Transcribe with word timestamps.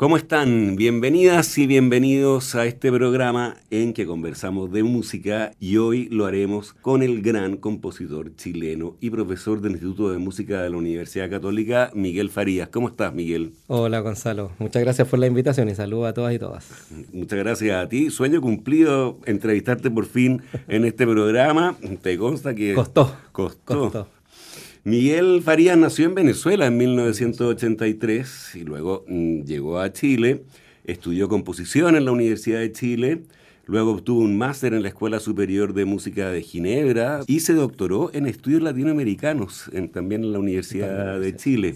¿Cómo 0.00 0.16
están? 0.16 0.76
Bienvenidas 0.76 1.58
y 1.58 1.66
bienvenidos 1.66 2.54
a 2.54 2.64
este 2.64 2.90
programa 2.90 3.58
en 3.68 3.92
que 3.92 4.06
conversamos 4.06 4.72
de 4.72 4.82
música 4.82 5.52
y 5.60 5.76
hoy 5.76 6.08
lo 6.08 6.24
haremos 6.24 6.72
con 6.72 7.02
el 7.02 7.20
gran 7.20 7.58
compositor 7.58 8.34
chileno 8.34 8.96
y 9.02 9.10
profesor 9.10 9.60
del 9.60 9.72
Instituto 9.72 10.10
de 10.10 10.16
Música 10.16 10.62
de 10.62 10.70
la 10.70 10.78
Universidad 10.78 11.28
Católica, 11.28 11.90
Miguel 11.92 12.30
Farías. 12.30 12.70
¿Cómo 12.70 12.88
estás, 12.88 13.12
Miguel? 13.12 13.52
Hola, 13.66 14.00
Gonzalo. 14.00 14.52
Muchas 14.58 14.82
gracias 14.82 15.06
por 15.06 15.18
la 15.18 15.26
invitación 15.26 15.68
y 15.68 15.74
saludos 15.74 16.08
a 16.08 16.14
todas 16.14 16.34
y 16.34 16.38
todas. 16.38 16.66
Muchas 17.12 17.38
gracias 17.38 17.84
a 17.84 17.86
ti. 17.86 18.08
Sueño 18.08 18.40
cumplido 18.40 19.18
entrevistarte 19.26 19.90
por 19.90 20.06
fin 20.06 20.40
en 20.68 20.86
este 20.86 21.06
programa. 21.06 21.76
Te 22.00 22.16
consta 22.16 22.54
que... 22.54 22.72
Costó. 22.72 23.14
Costó. 23.32 23.78
Costó. 23.78 24.19
Miguel 24.84 25.42
Farías 25.42 25.76
nació 25.76 26.06
en 26.06 26.14
Venezuela 26.14 26.66
en 26.66 26.78
1983 26.78 28.52
y 28.54 28.60
luego 28.60 29.04
mm, 29.06 29.42
llegó 29.42 29.78
a 29.78 29.92
Chile, 29.92 30.44
estudió 30.84 31.28
composición 31.28 31.96
en 31.96 32.06
la 32.06 32.12
Universidad 32.12 32.60
de 32.60 32.72
Chile, 32.72 33.22
luego 33.66 33.92
obtuvo 33.92 34.20
un 34.20 34.38
máster 34.38 34.72
en 34.72 34.80
la 34.80 34.88
Escuela 34.88 35.20
Superior 35.20 35.74
de 35.74 35.84
Música 35.84 36.30
de 36.30 36.40
Ginebra 36.40 37.20
y 37.26 37.40
se 37.40 37.52
doctoró 37.52 38.10
en 38.14 38.26
estudios 38.26 38.62
latinoamericanos 38.62 39.70
también 39.92 40.24
en 40.24 40.32
la 40.32 40.38
Universidad 40.38 41.20
de 41.20 41.36
Chile. 41.36 41.74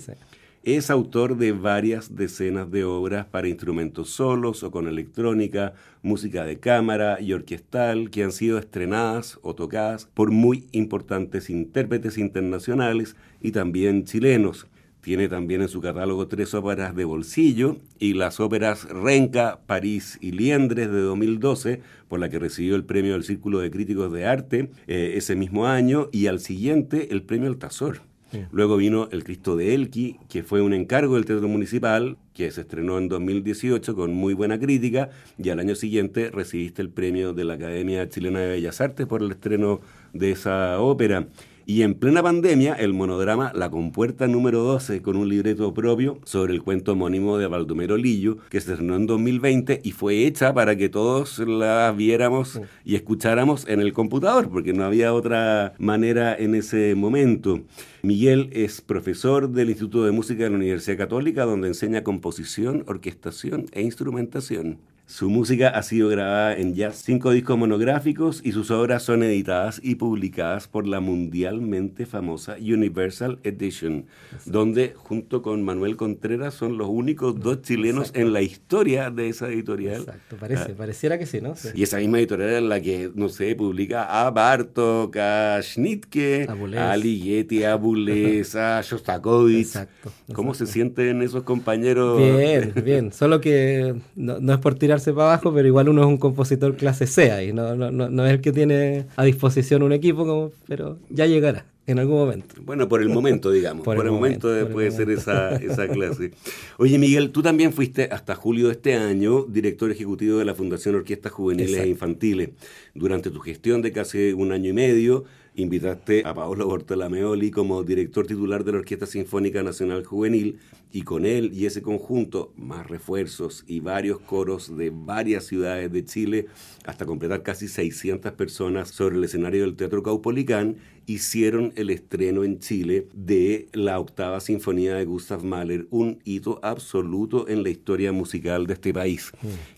Es 0.67 0.89
autor 0.89 1.37
de 1.37 1.53
varias 1.53 2.17
decenas 2.17 2.71
de 2.71 2.85
obras 2.85 3.27
para 3.27 3.49
instrumentos 3.49 4.09
solos 4.09 4.63
o 4.63 4.71
con 4.71 4.89
electrónica, 4.89 5.75
música 6.01 6.47
de 6.47 6.59
cámara 6.59 7.21
y 7.21 7.35
orquestal 7.35 8.09
que 8.09 8.25
han 8.25 8.33
sido 8.33 8.59
estrenadas 8.59 9.39
o 9.43 9.55
tocadas 9.55 10.07
por 10.07 10.31
muy 10.31 10.65
importantes 10.73 11.51
intérpretes 11.51 12.17
internacionales 12.17 13.15
y 13.43 13.53
también 13.53 14.07
chilenos. 14.07 14.67
Tiene 15.03 15.29
también 15.29 15.61
en 15.61 15.69
su 15.69 15.83
catálogo 15.83 16.29
tres 16.29 16.55
óperas 16.55 16.97
de 16.97 17.05
bolsillo 17.05 17.77
y 17.99 18.15
las 18.15 18.41
óperas 18.41 18.89
Renca, 18.89 19.61
París 19.67 20.17
y 20.23 20.33
Liendres 20.33 20.91
de 20.91 21.03
2012, 21.03 21.83
por 22.09 22.21
la 22.21 22.31
que 22.31 22.39
recibió 22.39 22.75
el 22.75 22.85
premio 22.85 23.13
del 23.13 23.25
Círculo 23.25 23.59
de 23.59 23.71
Críticos 23.71 24.11
de 24.15 24.25
Arte 24.25 24.71
eh, 24.87 25.13
ese 25.17 25.37
mismo 25.37 25.67
año, 25.67 26.09
y 26.11 26.29
al 26.29 26.41
siguiente 26.41 27.13
el 27.13 27.23
premio 27.23 27.51
Altazor. 27.51 28.14
Luego 28.51 28.77
vino 28.77 29.09
El 29.13 29.25
Cristo 29.25 29.57
de 29.57 29.75
Elqui, 29.75 30.19
que 30.29 30.43
fue 30.43 30.61
un 30.63 30.75
encargo 30.75 31.15
del 31.15 31.25
Teatro 31.25 31.49
Municipal, 31.49 32.17
que 32.33 32.51
se 32.51 32.63
estrenó 32.63 32.99
en 32.99 33.09
2018 33.09 33.95
con 33.95 34.13
muy 34.13 34.35
buena 34.35 34.59
crítica, 34.59 35.11
y 35.39 35.51
al 35.51 35.61
año 35.61 35.75
siguiente 35.75 36.31
recibiste 36.31 36.83
el 36.83 36.91
premio 36.91 37.33
de 37.33 37.45
la 37.45 37.55
Academia 37.55 38.09
Chilena 38.09 38.41
de 38.41 38.49
Bellas 38.49 38.81
Artes 38.81 39.07
por 39.07 39.23
el 39.23 39.31
estreno 39.31 39.81
de 40.13 40.33
esa 40.33 40.81
ópera. 40.81 41.27
Y 41.67 41.81
en 41.81 41.95
plena 41.95 42.23
pandemia, 42.23 42.75
el 42.75 42.93
monodrama 42.93 43.51
La 43.55 43.71
Compuerta 43.71 44.27
número 44.29 44.63
12, 44.65 45.01
con 45.01 45.17
un 45.17 45.31
libreto 45.31 45.73
propio 45.73 46.19
sobre 46.25 46.53
el 46.53 46.63
cuento 46.63 46.93
homónimo 46.93 47.39
de 47.39 47.47
Baldomero 47.47 47.97
Lillo, 47.97 48.37
que 48.51 48.61
se 48.61 48.73
estrenó 48.73 48.97
en 48.97 49.07
2020 49.07 49.81
y 49.83 49.93
fue 49.93 50.27
hecha 50.27 50.53
para 50.53 50.77
que 50.77 50.91
todos 50.91 51.39
la 51.39 51.91
viéramos 51.97 52.61
y 52.85 52.97
escucháramos 52.97 53.67
en 53.67 53.81
el 53.81 53.95
computador, 53.95 54.51
porque 54.51 54.75
no 54.75 54.85
había 54.85 55.15
otra 55.15 55.73
manera 55.79 56.37
en 56.37 56.55
ese 56.55 56.95
momento. 56.95 57.63
Miguel 58.03 58.51
es 58.53 58.83
profesor 58.83 59.49
del 59.49 59.71
Instituto 59.71 60.05
de 60.05 60.13
Música 60.13 60.45
de 60.45 60.51
la 60.51 60.57
Universidad 60.57 60.99
Católica, 60.99 61.47
donde 61.47 61.69
enseña 61.69 62.05
composición, 62.05 62.85
orquestación 62.87 63.67
e 63.73 63.81
instrumentación. 63.81 64.81
Su 65.07 65.29
música 65.29 65.69
ha 65.69 65.83
sido 65.83 66.09
grabada 66.09 66.57
en 66.57 66.75
ya 66.75 66.91
cinco 66.91 67.31
discos 67.31 67.59
monográficos 67.59 68.41
y 68.43 68.53
sus 68.53 68.71
obras 68.71 69.03
son 69.03 69.23
editadas 69.23 69.79
y 69.83 69.97
publicadas 69.97 70.67
por 70.67 70.87
la 70.87 71.01
mundialmente 71.01 72.07
famosa 72.07 72.57
Universal 72.59 73.39
Edition, 73.43 74.07
donde 74.47 74.95
junto 74.97 75.43
con 75.43 75.63
Manuel 75.63 75.99
Contreras 75.99 76.55
son 76.55 76.79
los 76.79 76.89
únicos 76.89 77.39
dos 77.39 77.61
chilenos 77.61 78.13
en 78.15 78.33
la 78.33 78.41
historia 78.41 79.11
de 79.11 79.29
esa 79.29 79.49
editorial. 79.49 80.01
Exacto, 80.01 80.37
parece, 80.41 80.73
ah. 80.73 80.75
pareciera 80.75 81.19
que 81.19 81.27
sí, 81.27 81.43
¿no? 81.43 81.53
Y 81.75 81.83
esa 81.83 81.99
misma 81.99 82.19
editorial 82.19 82.55
en 82.55 82.69
la 82.71 82.81
que, 82.81 83.11
no 83.15 83.29
sé, 83.29 83.55
publica 83.55 84.05
a 84.05 84.31
Bartok, 84.31 85.15
a 85.19 85.61
Schnittke, 85.61 86.49
a 86.79 86.97
Ligeti, 86.97 87.63
a 87.63 87.75
Boulez, 87.75 88.55
a 88.57 88.81
Shostakovich. 88.81 89.67
Exacto, 89.67 90.11
¿Cómo 90.33 90.55
se 90.55 90.67
sienten 90.67 91.21
esos 91.21 91.43
compañeros? 91.43 92.19
Bien, 92.19 92.73
bien, 92.83 93.13
solo 93.13 93.43
que 93.43 93.95
no, 94.17 94.41
no 94.41 94.55
es 94.55 94.59
por 94.61 94.77
tirar 94.77 94.94
para 95.03 95.29
abajo, 95.29 95.53
pero 95.53 95.67
igual 95.67 95.89
uno 95.89 96.03
es 96.03 96.09
un 96.09 96.19
compositor 96.19 96.77
clase 96.77 97.07
C 97.07 97.31
ahí, 97.33 97.53
no, 97.53 97.75
no, 97.75 97.91
no, 97.91 98.27
es 98.27 98.33
el 98.33 98.41
que 98.41 98.53
tiene 98.53 99.07
a 99.17 99.25
disposición 99.25 99.83
un 99.83 99.93
equipo, 99.93 100.27
como, 100.27 100.53
pero 100.67 100.99
ya 101.11 101.27
llegará 101.27 101.67
en 101.87 101.99
algún 101.99 102.17
momento. 102.17 102.55
Bueno, 102.63 102.89
por 102.89 103.03
el 103.03 103.11
momento, 103.11 103.51
digamos. 103.51 103.85
por, 103.85 104.05
el, 104.05 104.11
momento, 104.11 104.49
puede 104.73 104.91
ser 104.91 105.11
esa, 105.11 105.57
esa 105.57 105.87
clase. 105.89 106.31
Oye, 106.79 106.99
Miguel, 106.99 107.31
tú 107.31 107.43
también 107.43 107.73
fuiste 107.73 108.09
hasta 108.11 108.35
julio 108.35 108.67
de 108.67 108.73
este 108.73 108.95
año 108.95 109.45
director 109.45 109.91
ejecutivo 109.91 110.39
de 110.39 110.45
la 110.45 110.55
Fundación 110.55 110.95
Orquestas 110.95 111.33
Juveniles 111.33 111.81
e 111.81 111.89
Infantiles. 111.89 112.51
Durante 112.95 113.33
tu 113.33 113.41
gestión 113.41 113.83
de 113.83 113.91
casi 113.91 114.33
un 114.33 114.53
año 114.53 114.71
y 114.71 114.73
medio, 114.73 115.25
invitaste 115.57 116.23
a 116.25 116.33
Paolo 116.33 116.67
Bortolameoli 116.67 117.51
como 117.51 117.83
director 117.83 118.25
titular 118.25 118.63
de 118.63 118.71
la 118.71 118.79
Orquesta 118.79 119.05
Sinfónica 119.05 119.65
Nacional 119.65 120.05
Juvenil 120.05 120.61
y 120.93 121.03
con 121.03 121.27
él 121.27 121.51
y 121.53 121.67
ese 121.67 121.83
conjunto, 121.83 122.53
más 122.57 122.87
refuerzos 122.87 123.65
y 123.67 123.81
varios 123.81 124.21
coros 124.21 124.77
de 124.77 124.93
varias 124.95 125.45
ciudades 125.45 125.91
de 125.91 126.05
Chile, 126.05 126.47
hasta 126.85 127.05
completar 127.05 127.43
casi 127.43 127.67
600 127.67 128.31
personas 128.33 128.91
sobre 128.91 129.17
el 129.17 129.25
escenario 129.25 129.63
del 129.63 129.75
Teatro 129.75 130.05
Caupolicán, 130.05 130.77
hicieron 131.07 131.73
el 131.75 131.91
estreno 131.91 132.45
en 132.45 132.61
Chile 132.61 133.09
de 133.13 133.69
la 133.73 133.99
octava 133.99 134.39
sinfonía 134.39 134.95
de 134.95 135.05
Gustav 135.05 135.43
Mahler, 135.43 135.89
un 135.91 136.21
hito 136.25 136.61
absoluto 136.63 137.49
en 137.49 137.65
la 137.65 137.71
historia 137.71 138.13
musical 138.13 138.69
de 138.69 138.75
este 138.75 138.95
país. 138.95 139.33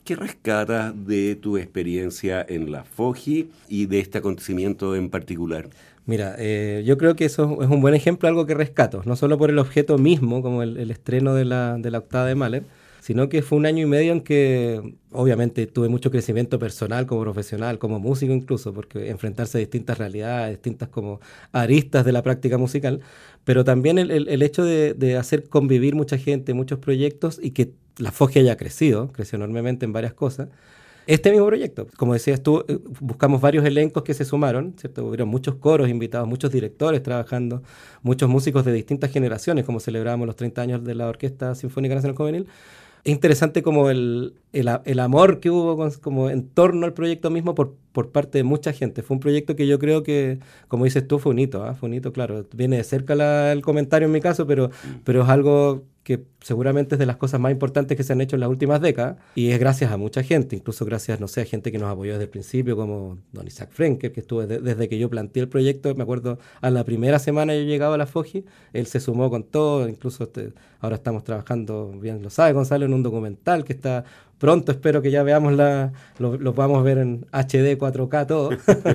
¿Qué 0.06 0.14
rescatas 0.14 0.94
de 1.04 1.34
tu 1.34 1.58
experiencia 1.58 2.46
en 2.48 2.70
la 2.70 2.84
FOGI 2.84 3.50
y 3.68 3.86
de 3.86 3.98
este 3.98 4.18
acontecimiento 4.18 4.94
en 4.94 5.10
particular? 5.10 5.68
Mira, 6.04 6.36
eh, 6.38 6.84
yo 6.86 6.96
creo 6.96 7.16
que 7.16 7.24
eso 7.24 7.60
es 7.60 7.68
un 7.68 7.80
buen 7.80 7.92
ejemplo, 7.92 8.28
algo 8.28 8.46
que 8.46 8.54
rescato, 8.54 9.02
no 9.04 9.16
solo 9.16 9.36
por 9.36 9.50
el 9.50 9.58
objeto 9.58 9.98
mismo, 9.98 10.42
como 10.42 10.62
el, 10.62 10.92
estreno 10.92 11.34
de 11.34 11.44
la, 11.44 11.76
de 11.76 11.90
la 11.90 11.98
octava 11.98 12.24
de 12.24 12.36
Mahler, 12.36 12.62
sino 13.06 13.28
que 13.28 13.40
fue 13.40 13.56
un 13.56 13.66
año 13.66 13.84
y 13.84 13.86
medio 13.86 14.10
en 14.12 14.20
que 14.20 14.96
obviamente 15.12 15.68
tuve 15.68 15.88
mucho 15.88 16.10
crecimiento 16.10 16.58
personal 16.58 17.06
como 17.06 17.20
profesional, 17.20 17.78
como 17.78 18.00
músico 18.00 18.32
incluso, 18.32 18.72
porque 18.72 19.10
enfrentarse 19.10 19.58
a 19.58 19.60
distintas 19.60 19.98
realidades, 19.98 20.56
distintas 20.56 20.88
como 20.88 21.20
aristas 21.52 22.04
de 22.04 22.10
la 22.10 22.22
práctica 22.24 22.58
musical, 22.58 23.00
pero 23.44 23.62
también 23.62 23.98
el, 24.00 24.10
el, 24.10 24.42
hecho 24.42 24.64
de, 24.64 24.92
de, 24.94 25.16
hacer 25.16 25.48
convivir 25.48 25.94
mucha 25.94 26.18
gente, 26.18 26.52
muchos 26.52 26.80
proyectos 26.80 27.38
y 27.40 27.52
que 27.52 27.70
la 27.98 28.10
FOGE 28.10 28.40
haya 28.40 28.56
crecido, 28.56 29.12
creció 29.12 29.36
enormemente 29.36 29.84
en 29.84 29.92
varias 29.92 30.12
cosas, 30.12 30.48
este 31.06 31.30
mismo 31.30 31.46
proyecto. 31.46 31.86
Como 31.96 32.12
decías 32.12 32.42
tú, 32.42 32.64
eh, 32.66 32.80
buscamos 32.98 33.40
varios 33.40 33.64
elencos 33.64 34.02
que 34.02 34.14
se 34.14 34.24
sumaron, 34.24 34.74
¿cierto? 34.76 35.06
Hubieron 35.06 35.28
muchos 35.28 35.54
coros 35.54 35.88
invitados, 35.88 36.26
muchos 36.26 36.50
directores 36.50 37.04
trabajando, 37.04 37.62
muchos 38.02 38.28
músicos 38.28 38.64
de 38.64 38.72
distintas 38.72 39.12
generaciones, 39.12 39.64
como 39.64 39.78
celebrábamos 39.78 40.26
los 40.26 40.34
30 40.34 40.60
años 40.62 40.84
de 40.84 40.96
la 40.96 41.06
Orquesta 41.06 41.54
Sinfónica 41.54 41.94
Nacional 41.94 42.16
Juvenil. 42.16 42.48
Es 43.06 43.12
interesante 43.12 43.62
como 43.62 43.88
el, 43.88 44.34
el, 44.52 44.98
amor 44.98 45.38
que 45.38 45.48
hubo 45.48 45.88
como 46.00 46.28
en 46.28 46.48
torno 46.48 46.86
al 46.86 46.92
proyecto 46.92 47.30
mismo 47.30 47.54
por, 47.54 47.76
por 47.96 48.12
parte 48.12 48.36
de 48.36 48.44
mucha 48.44 48.74
gente. 48.74 49.02
Fue 49.02 49.14
un 49.14 49.20
proyecto 49.20 49.56
que 49.56 49.66
yo 49.66 49.78
creo 49.78 50.02
que, 50.02 50.38
como 50.68 50.84
dices 50.84 51.08
tú, 51.08 51.18
fue 51.18 51.32
un 51.32 51.38
hito, 51.38 51.64
¿ah? 51.64 51.72
fue 51.72 51.88
un 51.88 51.94
hito, 51.94 52.12
claro. 52.12 52.46
Viene 52.54 52.76
de 52.76 52.84
cerca 52.84 53.50
el 53.50 53.62
comentario 53.62 54.04
en 54.04 54.12
mi 54.12 54.20
caso, 54.20 54.46
pero, 54.46 54.68
mm. 54.68 55.00
pero 55.02 55.22
es 55.22 55.28
algo 55.30 55.86
que 56.06 56.22
seguramente 56.40 56.94
es 56.94 57.00
de 57.00 57.06
las 57.06 57.16
cosas 57.16 57.40
más 57.40 57.50
importantes 57.50 57.96
que 57.96 58.04
se 58.04 58.12
han 58.12 58.20
hecho 58.20 58.36
en 58.36 58.40
las 58.40 58.48
últimas 58.48 58.80
décadas 58.80 59.16
y 59.34 59.50
es 59.50 59.58
gracias 59.58 59.90
a 59.90 59.96
mucha 59.96 60.22
gente, 60.22 60.54
incluso 60.54 60.84
gracias, 60.84 61.18
no 61.18 61.26
sé, 61.26 61.40
a 61.40 61.44
gente 61.44 61.72
que 61.72 61.78
nos 61.78 61.90
apoyó 61.90 62.12
desde 62.12 62.24
el 62.24 62.30
principio, 62.30 62.76
como 62.76 63.18
don 63.32 63.44
Isaac 63.44 63.70
Frenkel, 63.72 64.12
que 64.12 64.20
estuvo 64.20 64.46
desde 64.46 64.88
que 64.88 64.98
yo 65.00 65.10
planteé 65.10 65.42
el 65.42 65.48
proyecto, 65.48 65.92
me 65.96 66.04
acuerdo, 66.04 66.38
a 66.60 66.70
la 66.70 66.84
primera 66.84 67.18
semana 67.18 67.56
yo 67.56 67.62
llegaba 67.62 67.96
a 67.96 67.98
la 67.98 68.06
FOGI, 68.06 68.44
él 68.72 68.86
se 68.86 69.00
sumó 69.00 69.30
con 69.30 69.42
todo, 69.42 69.88
incluso 69.88 70.22
este, 70.22 70.52
ahora 70.78 70.94
estamos 70.94 71.24
trabajando, 71.24 71.92
bien 72.00 72.22
lo 72.22 72.30
sabe 72.30 72.52
Gonzalo, 72.52 72.84
en 72.84 72.94
un 72.94 73.02
documental 73.02 73.64
que 73.64 73.72
está 73.72 74.04
pronto, 74.38 74.72
espero 74.72 75.02
que 75.02 75.10
ya 75.10 75.22
veamos 75.22 75.54
la, 75.54 75.92
lo, 76.18 76.36
lo 76.36 76.54
podamos 76.54 76.82
ver 76.84 76.98
en 76.98 77.26
HD, 77.32 77.78
4K, 77.78 78.26
todo, 78.26 78.50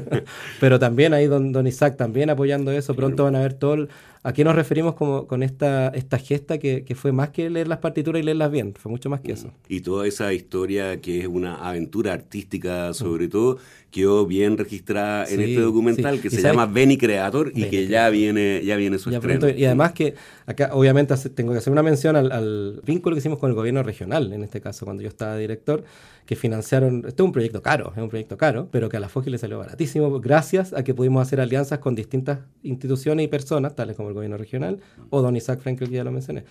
pero 0.60 0.80
también 0.80 1.14
ahí 1.14 1.28
don, 1.28 1.52
don 1.52 1.68
Isaac 1.68 1.98
también 1.98 2.30
apoyando 2.30 2.72
eso, 2.72 2.96
pronto 2.96 3.24
van 3.24 3.36
a 3.36 3.40
ver 3.40 3.54
todo... 3.54 3.74
El, 3.74 3.90
¿A 4.24 4.34
qué 4.34 4.44
nos 4.44 4.56
referimos 4.56 4.94
como, 4.94 5.26
con 5.26 5.42
esta, 5.42 5.88
esta 5.90 6.20
gesta 6.20 6.60
que, 6.60 6.84
que, 6.84 6.94
fue 6.94 7.12
más 7.12 7.32
que 7.32 7.50
leer 7.50 7.68
las 7.68 7.80
partituras 7.80 8.22
y 8.22 8.24
leerlas 8.24 8.52
bien? 8.52 8.76
Fue 8.76 8.92
mucho 8.92 9.10
más 9.10 9.22
que 9.22 9.32
eso. 9.32 9.52
Y 9.68 9.82
toda 9.82 10.06
esa 10.06 10.32
historia 10.32 11.02
que 11.02 11.22
es 11.22 11.28
una 11.28 11.56
aventura 11.56 12.14
artística 12.14 12.94
sobre 12.94 13.28
todo, 13.28 13.58
quedó 13.90 14.28
bien 14.28 14.58
registrada 14.58 15.26
en 15.26 15.42
este 15.42 15.62
documental 15.62 16.22
que 16.22 16.30
se 16.30 16.42
llama 16.42 16.68
Benny 16.68 16.98
Creator 16.98 17.52
y 17.56 17.66
que 17.66 17.88
ya 17.88 18.10
viene, 18.10 18.62
ya 18.64 18.76
viene 18.76 19.00
su 19.00 19.10
estreno. 19.10 19.50
Y 19.50 19.66
además 19.66 19.94
que 19.94 20.14
acá 20.46 20.70
obviamente 20.74 21.16
tengo 21.30 21.52
que 21.52 21.58
hacer 21.58 21.74
una 21.74 21.84
mención 21.84 22.16
al, 22.16 22.32
al 22.32 22.82
vínculo 22.86 23.16
que 23.16 23.20
hicimos 23.20 23.40
con 23.40 23.50
el 23.50 23.56
gobierno 23.56 23.82
regional, 23.82 24.32
en 24.34 24.44
este 24.44 24.62
caso, 24.62 24.86
cuando 24.86 25.02
yo 25.02 25.10
estaba 25.10 25.36
director, 25.36 25.84
que 26.26 26.36
financiaron, 26.36 27.04
esto 27.08 27.24
es 27.24 27.26
un 27.26 27.34
proyecto 27.34 27.62
caro, 27.62 27.92
es 27.96 28.02
un 28.02 28.10
proyecto 28.10 28.38
caro, 28.38 28.70
pero 28.72 28.88
que 28.88 28.98
a 28.98 29.00
la 29.00 29.10
FOGI 29.10 29.32
le 29.32 29.38
salió 29.38 29.58
baratísimo 29.58 30.20
gracias 30.22 30.74
a 30.74 30.84
que 30.84 30.94
pudimos 30.94 31.22
hacer 31.22 31.42
alianzas 31.42 31.80
con 31.80 31.96
distintas 31.96 32.40
instituciones 32.64 33.26
y 33.26 33.28
personas, 33.28 33.76
tales 33.76 33.98
como 33.98 34.11
el 34.12 34.16
gobierno 34.16 34.38
regional 34.38 34.80
o 35.10 35.22
don 35.22 35.36
Isaac 35.36 35.62
Frankel, 35.62 35.90
que 35.90 35.96
ya 35.96 36.04
lo 36.04 36.12
mencioné. 36.12 36.44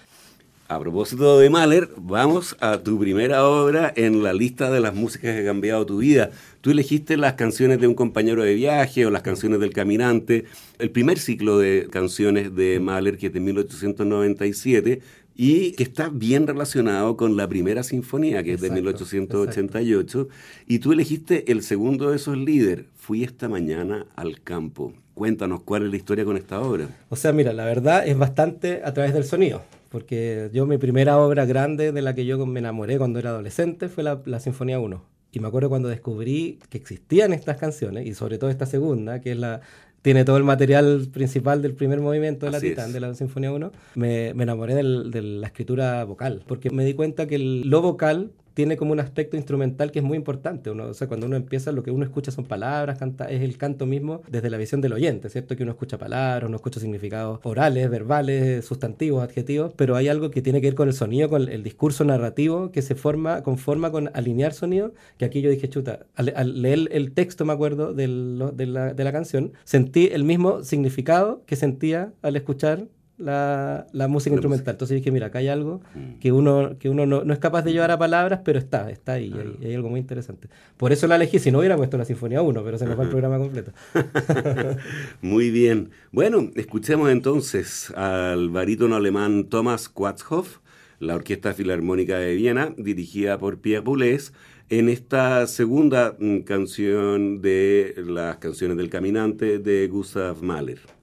A 0.68 0.78
propósito 0.78 1.40
de 1.40 1.50
Mahler, 1.50 1.88
vamos 1.96 2.56
a 2.60 2.78
tu 2.78 2.96
primera 2.96 3.44
obra 3.44 3.92
en 3.96 4.22
la 4.22 4.32
lista 4.32 4.70
de 4.70 4.78
las 4.78 4.94
músicas 4.94 5.34
que 5.34 5.40
ha 5.40 5.44
cambiado 5.44 5.84
tu 5.84 5.98
vida. 5.98 6.30
Tú 6.60 6.70
elegiste 6.70 7.16
las 7.16 7.32
canciones 7.32 7.80
de 7.80 7.88
un 7.88 7.94
compañero 7.94 8.44
de 8.44 8.54
viaje 8.54 9.04
o 9.04 9.10
las 9.10 9.22
canciones 9.22 9.58
del 9.58 9.72
caminante, 9.72 10.44
el 10.78 10.90
primer 10.92 11.18
ciclo 11.18 11.58
de 11.58 11.88
canciones 11.90 12.54
de 12.54 12.78
Mahler 12.78 13.18
que 13.18 13.26
es 13.26 13.32
de 13.32 13.40
1897 13.40 15.00
y 15.34 15.72
que 15.72 15.82
está 15.82 16.08
bien 16.08 16.46
relacionado 16.46 17.16
con 17.16 17.36
la 17.36 17.48
primera 17.48 17.82
sinfonía, 17.82 18.44
que 18.44 18.52
es 18.52 18.60
de 18.60 18.70
1888, 18.70 20.28
y 20.68 20.78
tú 20.78 20.92
elegiste 20.92 21.50
el 21.50 21.62
segundo 21.62 22.10
de 22.10 22.16
esos 22.16 22.36
líderes, 22.36 22.84
Fui 22.94 23.24
esta 23.24 23.48
mañana 23.48 24.06
al 24.14 24.40
campo. 24.42 24.92
Cuéntanos 25.20 25.60
cuál 25.64 25.84
es 25.84 25.90
la 25.90 25.96
historia 25.98 26.24
con 26.24 26.38
esta 26.38 26.62
obra. 26.62 26.88
O 27.10 27.14
sea, 27.14 27.34
mira, 27.34 27.52
la 27.52 27.66
verdad 27.66 28.08
es 28.08 28.16
bastante 28.16 28.80
a 28.82 28.94
través 28.94 29.12
del 29.12 29.24
sonido, 29.24 29.60
porque 29.90 30.48
yo 30.54 30.64
mi 30.64 30.78
primera 30.78 31.18
obra 31.18 31.44
grande 31.44 31.92
de 31.92 32.00
la 32.00 32.14
que 32.14 32.24
yo 32.24 32.46
me 32.46 32.58
enamoré 32.58 32.96
cuando 32.96 33.18
era 33.18 33.28
adolescente 33.28 33.90
fue 33.90 34.02
la, 34.02 34.22
la 34.24 34.40
Sinfonía 34.40 34.80
1. 34.80 35.04
Y 35.32 35.40
me 35.40 35.48
acuerdo 35.48 35.68
cuando 35.68 35.90
descubrí 35.90 36.58
que 36.70 36.78
existían 36.78 37.34
estas 37.34 37.58
canciones, 37.58 38.06
y 38.06 38.14
sobre 38.14 38.38
todo 38.38 38.48
esta 38.48 38.64
segunda, 38.64 39.20
que 39.20 39.32
es 39.32 39.36
la, 39.36 39.60
tiene 40.00 40.24
todo 40.24 40.38
el 40.38 40.44
material 40.44 41.08
principal 41.12 41.60
del 41.60 41.74
primer 41.74 42.00
movimiento 42.00 42.46
de 42.46 42.52
la 42.52 42.60
Titán, 42.60 42.94
de 42.94 43.00
la 43.00 43.12
Sinfonía 43.12 43.52
1, 43.52 43.72
me, 43.96 44.32
me 44.32 44.44
enamoré 44.44 44.74
del, 44.74 45.10
de 45.10 45.20
la 45.20 45.48
escritura 45.48 46.02
vocal, 46.04 46.42
porque 46.46 46.70
me 46.70 46.82
di 46.82 46.94
cuenta 46.94 47.26
que 47.26 47.34
el, 47.34 47.68
lo 47.68 47.82
vocal 47.82 48.32
tiene 48.54 48.76
como 48.76 48.92
un 48.92 49.00
aspecto 49.00 49.36
instrumental 49.36 49.90
que 49.90 50.00
es 50.00 50.04
muy 50.04 50.16
importante. 50.16 50.70
Uno, 50.70 50.86
o 50.86 50.94
sea, 50.94 51.08
cuando 51.08 51.26
uno 51.26 51.36
empieza, 51.36 51.72
lo 51.72 51.82
que 51.82 51.90
uno 51.90 52.04
escucha 52.04 52.30
son 52.30 52.44
palabras, 52.44 52.98
canta, 52.98 53.30
es 53.30 53.42
el 53.42 53.56
canto 53.58 53.86
mismo 53.86 54.22
desde 54.28 54.50
la 54.50 54.56
visión 54.56 54.80
del 54.80 54.92
oyente, 54.92 55.28
¿cierto? 55.28 55.56
Que 55.56 55.62
uno 55.62 55.72
escucha 55.72 55.98
palabras, 55.98 56.48
uno 56.48 56.56
escucha 56.56 56.80
significados 56.80 57.40
orales, 57.42 57.90
verbales, 57.90 58.64
sustantivos, 58.64 59.22
adjetivos, 59.22 59.72
pero 59.76 59.96
hay 59.96 60.08
algo 60.08 60.30
que 60.30 60.42
tiene 60.42 60.60
que 60.60 60.68
ver 60.68 60.74
con 60.74 60.88
el 60.88 60.94
sonido, 60.94 61.28
con 61.28 61.48
el 61.48 61.62
discurso 61.62 62.04
narrativo 62.04 62.70
que 62.70 62.82
se 62.82 62.94
forma, 62.94 63.42
conforma 63.42 63.90
con 63.90 64.10
alinear 64.14 64.52
sonido, 64.52 64.92
que 65.18 65.24
aquí 65.24 65.40
yo 65.40 65.50
dije, 65.50 65.68
chuta, 65.68 66.06
al, 66.14 66.62
leer 66.62 66.88
el 66.92 67.12
texto, 67.12 67.44
me 67.44 67.52
acuerdo, 67.52 67.94
de, 67.94 68.08
la, 68.08 68.94
de 68.94 69.04
la 69.04 69.12
canción, 69.12 69.52
sentí 69.64 70.08
el 70.12 70.24
mismo 70.24 70.62
significado 70.62 71.42
que 71.46 71.56
sentía 71.56 72.12
al 72.22 72.36
escuchar 72.36 72.86
la, 73.20 73.86
la 73.92 74.08
música 74.08 74.34
instrumental. 74.34 74.74
Entonces 74.74 74.96
dije, 74.96 75.10
mira, 75.10 75.26
acá 75.26 75.38
hay 75.38 75.48
algo 75.48 75.80
mm. 75.94 76.18
que 76.18 76.32
uno, 76.32 76.76
que 76.78 76.88
uno 76.88 77.06
no, 77.06 77.22
no, 77.24 77.32
es 77.32 77.38
capaz 77.38 77.62
de 77.62 77.72
llevar 77.72 77.90
a 77.90 77.98
palabras, 77.98 78.40
pero 78.44 78.58
está, 78.58 78.90
está 78.90 79.14
ahí, 79.14 79.32
hay, 79.32 79.66
hay, 79.66 79.74
algo 79.74 79.88
muy 79.88 80.00
interesante. 80.00 80.48
Por 80.76 80.92
eso 80.92 81.06
la 81.06 81.16
elegí, 81.16 81.38
si 81.38 81.50
no 81.50 81.58
hubiera 81.58 81.76
puesto 81.76 81.98
la 81.98 82.04
Sinfonía 82.04 82.42
1, 82.42 82.64
pero 82.64 82.78
se 82.78 82.86
nos 82.86 82.98
va 82.98 83.04
el 83.04 83.10
programa 83.10 83.38
completo. 83.38 83.72
muy 85.22 85.50
bien. 85.50 85.90
Bueno, 86.12 86.50
escuchemos 86.56 87.10
entonces 87.10 87.90
al 87.90 88.50
barítono 88.50 88.96
alemán 88.96 89.44
Thomas 89.44 89.88
Quatzhoff, 89.88 90.58
la 90.98 91.14
Orquesta 91.14 91.52
Filarmónica 91.54 92.18
de 92.18 92.34
Viena, 92.34 92.74
dirigida 92.76 93.38
por 93.38 93.58
Pierre 93.60 93.84
Boulez, 93.84 94.32
en 94.70 94.88
esta 94.88 95.46
segunda 95.46 96.16
mm, 96.18 96.40
canción 96.40 97.42
de 97.42 97.94
las 98.06 98.36
canciones 98.36 98.76
del 98.76 98.88
caminante 98.88 99.58
de 99.58 99.88
Gustav 99.88 100.42
Mahler. 100.42 100.99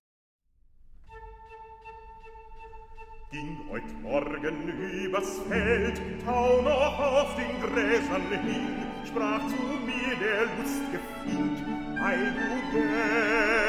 Ging 3.30 3.58
heut 3.70 3.84
Morgen 4.04 4.70
übers 4.70 5.42
Feld, 5.50 6.00
tau 6.24 6.62
noch 6.62 6.98
auf 6.98 7.36
den 7.36 7.60
Gräsern 7.60 8.22
hin, 8.32 8.88
sprach 9.06 9.46
zu 9.48 9.56
mir 9.86 10.16
der 10.16 10.46
lustige 10.56 11.02
Find, 11.26 11.60
ei 12.02 12.16
du 12.38 12.72
Geld. 12.72 13.66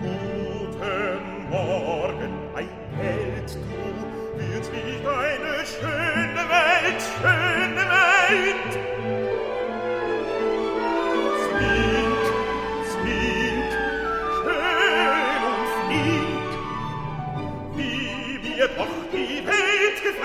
Guten 0.00 1.50
Morgen, 1.50 2.32
ei 2.54 2.68
Geld, 3.00 3.50
du, 3.56 4.38
wird 4.38 4.66
nicht 4.72 5.04
eine 5.04 5.66
schöne 5.66 6.05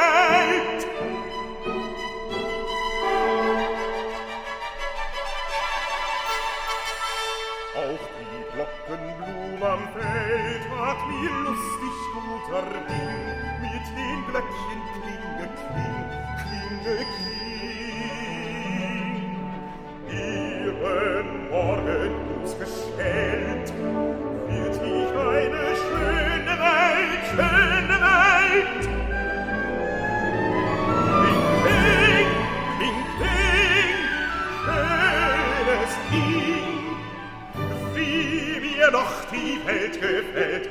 Welt. 0.01 0.88
Auch 7.75 8.03
die 8.19 8.44
Glockenblum 8.53 9.63
am 9.63 9.88
Feld 9.94 10.63
hat 10.77 11.07
mir 11.07 11.33
lustig 11.45 11.95
guter 12.13 12.63
Ding, 12.89 13.62
mit 13.62 13.86
den 13.95 14.19
Glöckchen 14.27 14.81
klinge, 14.94 15.48
kling, 15.56 16.09
klinge, 16.42 17.06
kling. 17.06 17.31
doch 39.01 39.31
die 39.31 39.59
Welt 39.65 39.99
gefällt, 39.99 40.69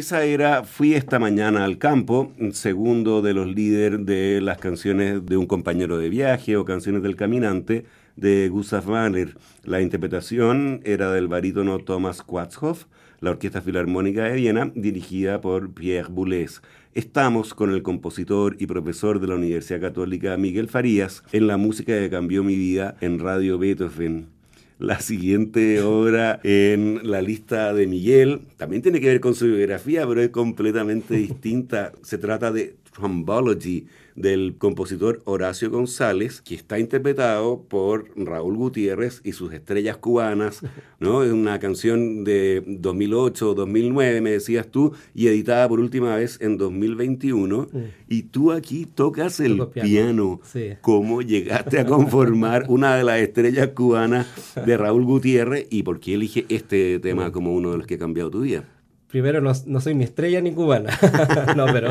Esa 0.00 0.24
era 0.24 0.64
Fui 0.64 0.94
esta 0.94 1.18
mañana 1.18 1.62
al 1.62 1.76
campo, 1.76 2.32
un 2.38 2.54
segundo 2.54 3.20
de 3.20 3.34
los 3.34 3.46
líderes 3.46 4.06
de 4.06 4.40
las 4.40 4.56
canciones 4.56 5.26
de 5.26 5.36
un 5.36 5.44
compañero 5.44 5.98
de 5.98 6.08
viaje 6.08 6.56
o 6.56 6.64
canciones 6.64 7.02
del 7.02 7.16
caminante 7.16 7.84
de 8.16 8.48
Gustav 8.48 8.88
Mahler. 8.88 9.36
La 9.62 9.82
interpretación 9.82 10.80
era 10.84 11.12
del 11.12 11.28
barítono 11.28 11.80
Thomas 11.80 12.22
Quatzhoff, 12.22 12.86
la 13.20 13.32
Orquesta 13.32 13.60
Filarmónica 13.60 14.24
de 14.24 14.36
Viena, 14.36 14.72
dirigida 14.74 15.42
por 15.42 15.74
Pierre 15.74 16.08
Boulez. 16.10 16.62
Estamos 16.94 17.52
con 17.52 17.70
el 17.70 17.82
compositor 17.82 18.56
y 18.58 18.66
profesor 18.66 19.20
de 19.20 19.26
la 19.26 19.34
Universidad 19.34 19.82
Católica 19.82 20.34
Miguel 20.38 20.68
Farías 20.68 21.24
en 21.30 21.46
la 21.46 21.58
música 21.58 21.92
que 21.92 22.08
cambió 22.08 22.42
mi 22.42 22.56
vida 22.56 22.96
en 23.02 23.18
Radio 23.18 23.58
Beethoven. 23.58 24.39
La 24.80 24.98
siguiente 25.00 25.82
obra 25.82 26.40
en 26.42 27.00
la 27.02 27.20
lista 27.20 27.74
de 27.74 27.86
Miguel 27.86 28.40
también 28.56 28.80
tiene 28.80 28.98
que 28.98 29.08
ver 29.08 29.20
con 29.20 29.34
su 29.34 29.44
biografía, 29.44 30.06
pero 30.06 30.22
es 30.22 30.30
completamente 30.30 31.16
distinta. 31.16 31.92
Se 32.02 32.16
trata 32.16 32.50
de 32.50 32.76
Trombology 33.00 33.86
del 34.14 34.56
compositor 34.58 35.22
Horacio 35.24 35.70
González, 35.70 36.42
que 36.42 36.54
está 36.54 36.78
interpretado 36.78 37.62
por 37.62 38.10
Raúl 38.16 38.56
Gutiérrez 38.56 39.22
y 39.24 39.32
sus 39.32 39.52
estrellas 39.54 39.96
cubanas, 39.96 40.60
¿no? 41.00 41.22
Es 41.22 41.32
una 41.32 41.58
canción 41.58 42.24
de 42.24 42.62
2008 42.66 43.54
2009, 43.54 44.20
me 44.20 44.30
decías 44.32 44.66
tú, 44.68 44.92
y 45.14 45.28
editada 45.28 45.68
por 45.68 45.80
última 45.80 46.16
vez 46.16 46.38
en 46.42 46.58
2021. 46.58 47.68
Y 48.08 48.24
tú 48.24 48.52
aquí 48.52 48.86
tocas 48.86 49.40
el 49.40 49.56
Toco 49.56 49.72
piano. 49.72 49.88
piano, 49.88 50.40
sí. 50.44 50.74
¿Cómo 50.82 51.22
llegaste 51.22 51.78
a 51.80 51.86
conformar 51.86 52.66
una 52.68 52.96
de 52.96 53.04
las 53.04 53.20
estrellas 53.20 53.68
cubanas 53.68 54.26
de 54.54 54.76
Raúl 54.76 55.04
Gutiérrez 55.04 55.66
y 55.70 55.82
por 55.82 56.00
qué 56.00 56.14
elige 56.14 56.44
este 56.48 56.98
tema 57.00 57.32
como 57.32 57.54
uno 57.54 57.72
de 57.72 57.78
los 57.78 57.86
que 57.86 57.94
ha 57.94 57.98
cambiado 57.98 58.30
tu 58.30 58.42
vida? 58.42 58.64
Primero, 59.10 59.40
no, 59.40 59.52
no 59.66 59.80
soy 59.80 59.94
ni 59.94 60.04
estrella 60.04 60.40
ni 60.40 60.52
cubana. 60.52 60.90
no, 61.56 61.66
pero 61.72 61.88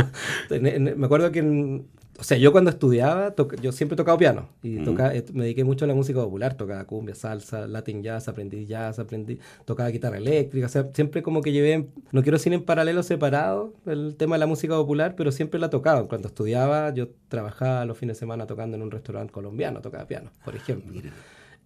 en- 0.50 0.66
en- 0.68 1.00
me 1.00 1.06
acuerdo 1.06 1.32
que, 1.32 1.40
en- 1.40 1.86
o 2.18 2.24
sea, 2.24 2.38
yo 2.38 2.52
cuando 2.52 2.70
estudiaba, 2.70 3.34
yo 3.62 3.72
siempre 3.72 3.94
he 3.94 3.98
tocado 3.98 4.18
piano 4.18 4.50
y 4.62 4.80
toca- 4.84 5.16
eh, 5.16 5.24
me 5.34 5.44
dediqué 5.44 5.64
mucho 5.64 5.86
a 5.86 5.88
la 5.88 5.96
música 5.96 6.20
popular, 6.22 6.56
tocaba 6.56 6.84
cumbia, 6.86 7.16
salsa, 7.16 7.66
latin 7.66 8.04
jazz, 8.04 8.28
aprendí 8.28 8.66
jazz, 8.66 9.00
aprendí, 9.00 9.40
tocaba 9.64 9.90
guitarra 9.90 10.18
eléctrica, 10.18 10.66
o 10.66 10.70
sea, 10.70 10.90
siempre 10.94 11.22
como 11.24 11.42
que 11.42 11.54
llevé, 11.54 11.88
no 12.12 12.22
quiero 12.22 12.38
decir 12.38 12.52
en 12.52 12.64
paralelo 12.64 13.04
separado 13.04 13.74
el 13.86 14.16
tema 14.18 14.36
de 14.36 14.40
la 14.40 14.48
música 14.48 14.76
popular, 14.76 15.16
pero 15.16 15.32
siempre 15.32 15.62
la 15.62 15.70
tocaba. 15.70 16.08
Cuando 16.10 16.28
estudiaba, 16.28 16.94
yo 16.94 17.08
trabajaba 17.30 17.86
los 17.86 17.98
fines 17.98 18.18
de 18.18 18.20
semana 18.20 18.48
tocando 18.48 18.76
en 18.76 18.84
un 18.84 18.92
restaurante 18.92 19.32
colombiano, 19.32 19.80
tocaba 19.82 20.06
piano, 20.06 20.30
por 20.44 20.56
ejemplo. 20.58 21.02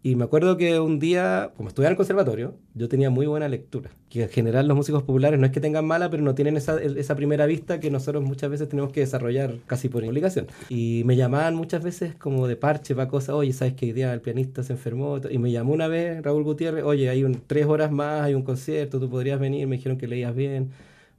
Y 0.06 0.18
me 0.18 0.26
acuerdo 0.26 0.58
que 0.58 0.82
un 0.82 1.00
día, 1.00 1.54
como 1.56 1.70
estudiaba 1.70 1.92
en 1.92 1.94
el 1.94 1.98
conservatorio, 1.98 2.56
yo 2.74 2.90
tenía 2.90 3.10
muy 3.10 3.26
buena 3.26 3.48
lectura. 3.48 3.90
Que 4.10 4.24
en 4.24 4.30
general 4.30 4.68
los 4.68 4.76
músicos 4.76 5.04
populares 5.04 5.40
no 5.40 5.46
es 5.46 5.54
que 5.54 5.62
tengan 5.62 5.86
mala, 5.86 6.10
pero 6.10 6.22
no 6.22 6.36
tienen 6.36 6.58
esa, 6.58 6.82
esa 6.82 7.16
primera 7.16 7.46
vista 7.46 7.80
que 7.80 7.90
nosotros 7.90 8.22
muchas 8.22 8.50
veces 8.50 8.68
tenemos 8.68 8.92
que 8.92 9.00
desarrollar 9.00 9.56
casi 9.66 9.88
por 9.88 10.04
obligación. 10.04 10.48
Y 10.68 11.04
me 11.06 11.16
llamaban 11.16 11.56
muchas 11.56 11.84
veces 11.84 12.16
como 12.16 12.48
de 12.50 12.58
parche 12.58 12.96
para 12.96 13.08
cosas, 13.08 13.30
oye, 13.36 13.54
¿sabes 13.54 13.76
hoy 13.82 13.94
día 13.94 14.14
el 14.14 14.20
pianista 14.20 14.62
se 14.62 14.74
enfermó? 14.74 15.22
Y 15.30 15.38
me 15.38 15.52
llamó 15.52 15.72
una 15.72 15.88
vez 15.88 16.22
Raúl 16.22 16.44
Gutiérrez, 16.44 16.84
oye, 16.84 17.10
hay 17.10 17.24
un, 17.24 17.42
tres 17.48 17.66
horas 17.66 17.90
más, 17.90 18.24
hay 18.24 18.34
un 18.34 18.44
concierto, 18.44 19.00
tú 19.00 19.10
podrías 19.10 19.40
venir, 19.40 19.68
me 19.68 19.78
dijeron 19.78 19.98
que 19.98 20.08
leías 20.08 20.36
bien. 20.36 20.72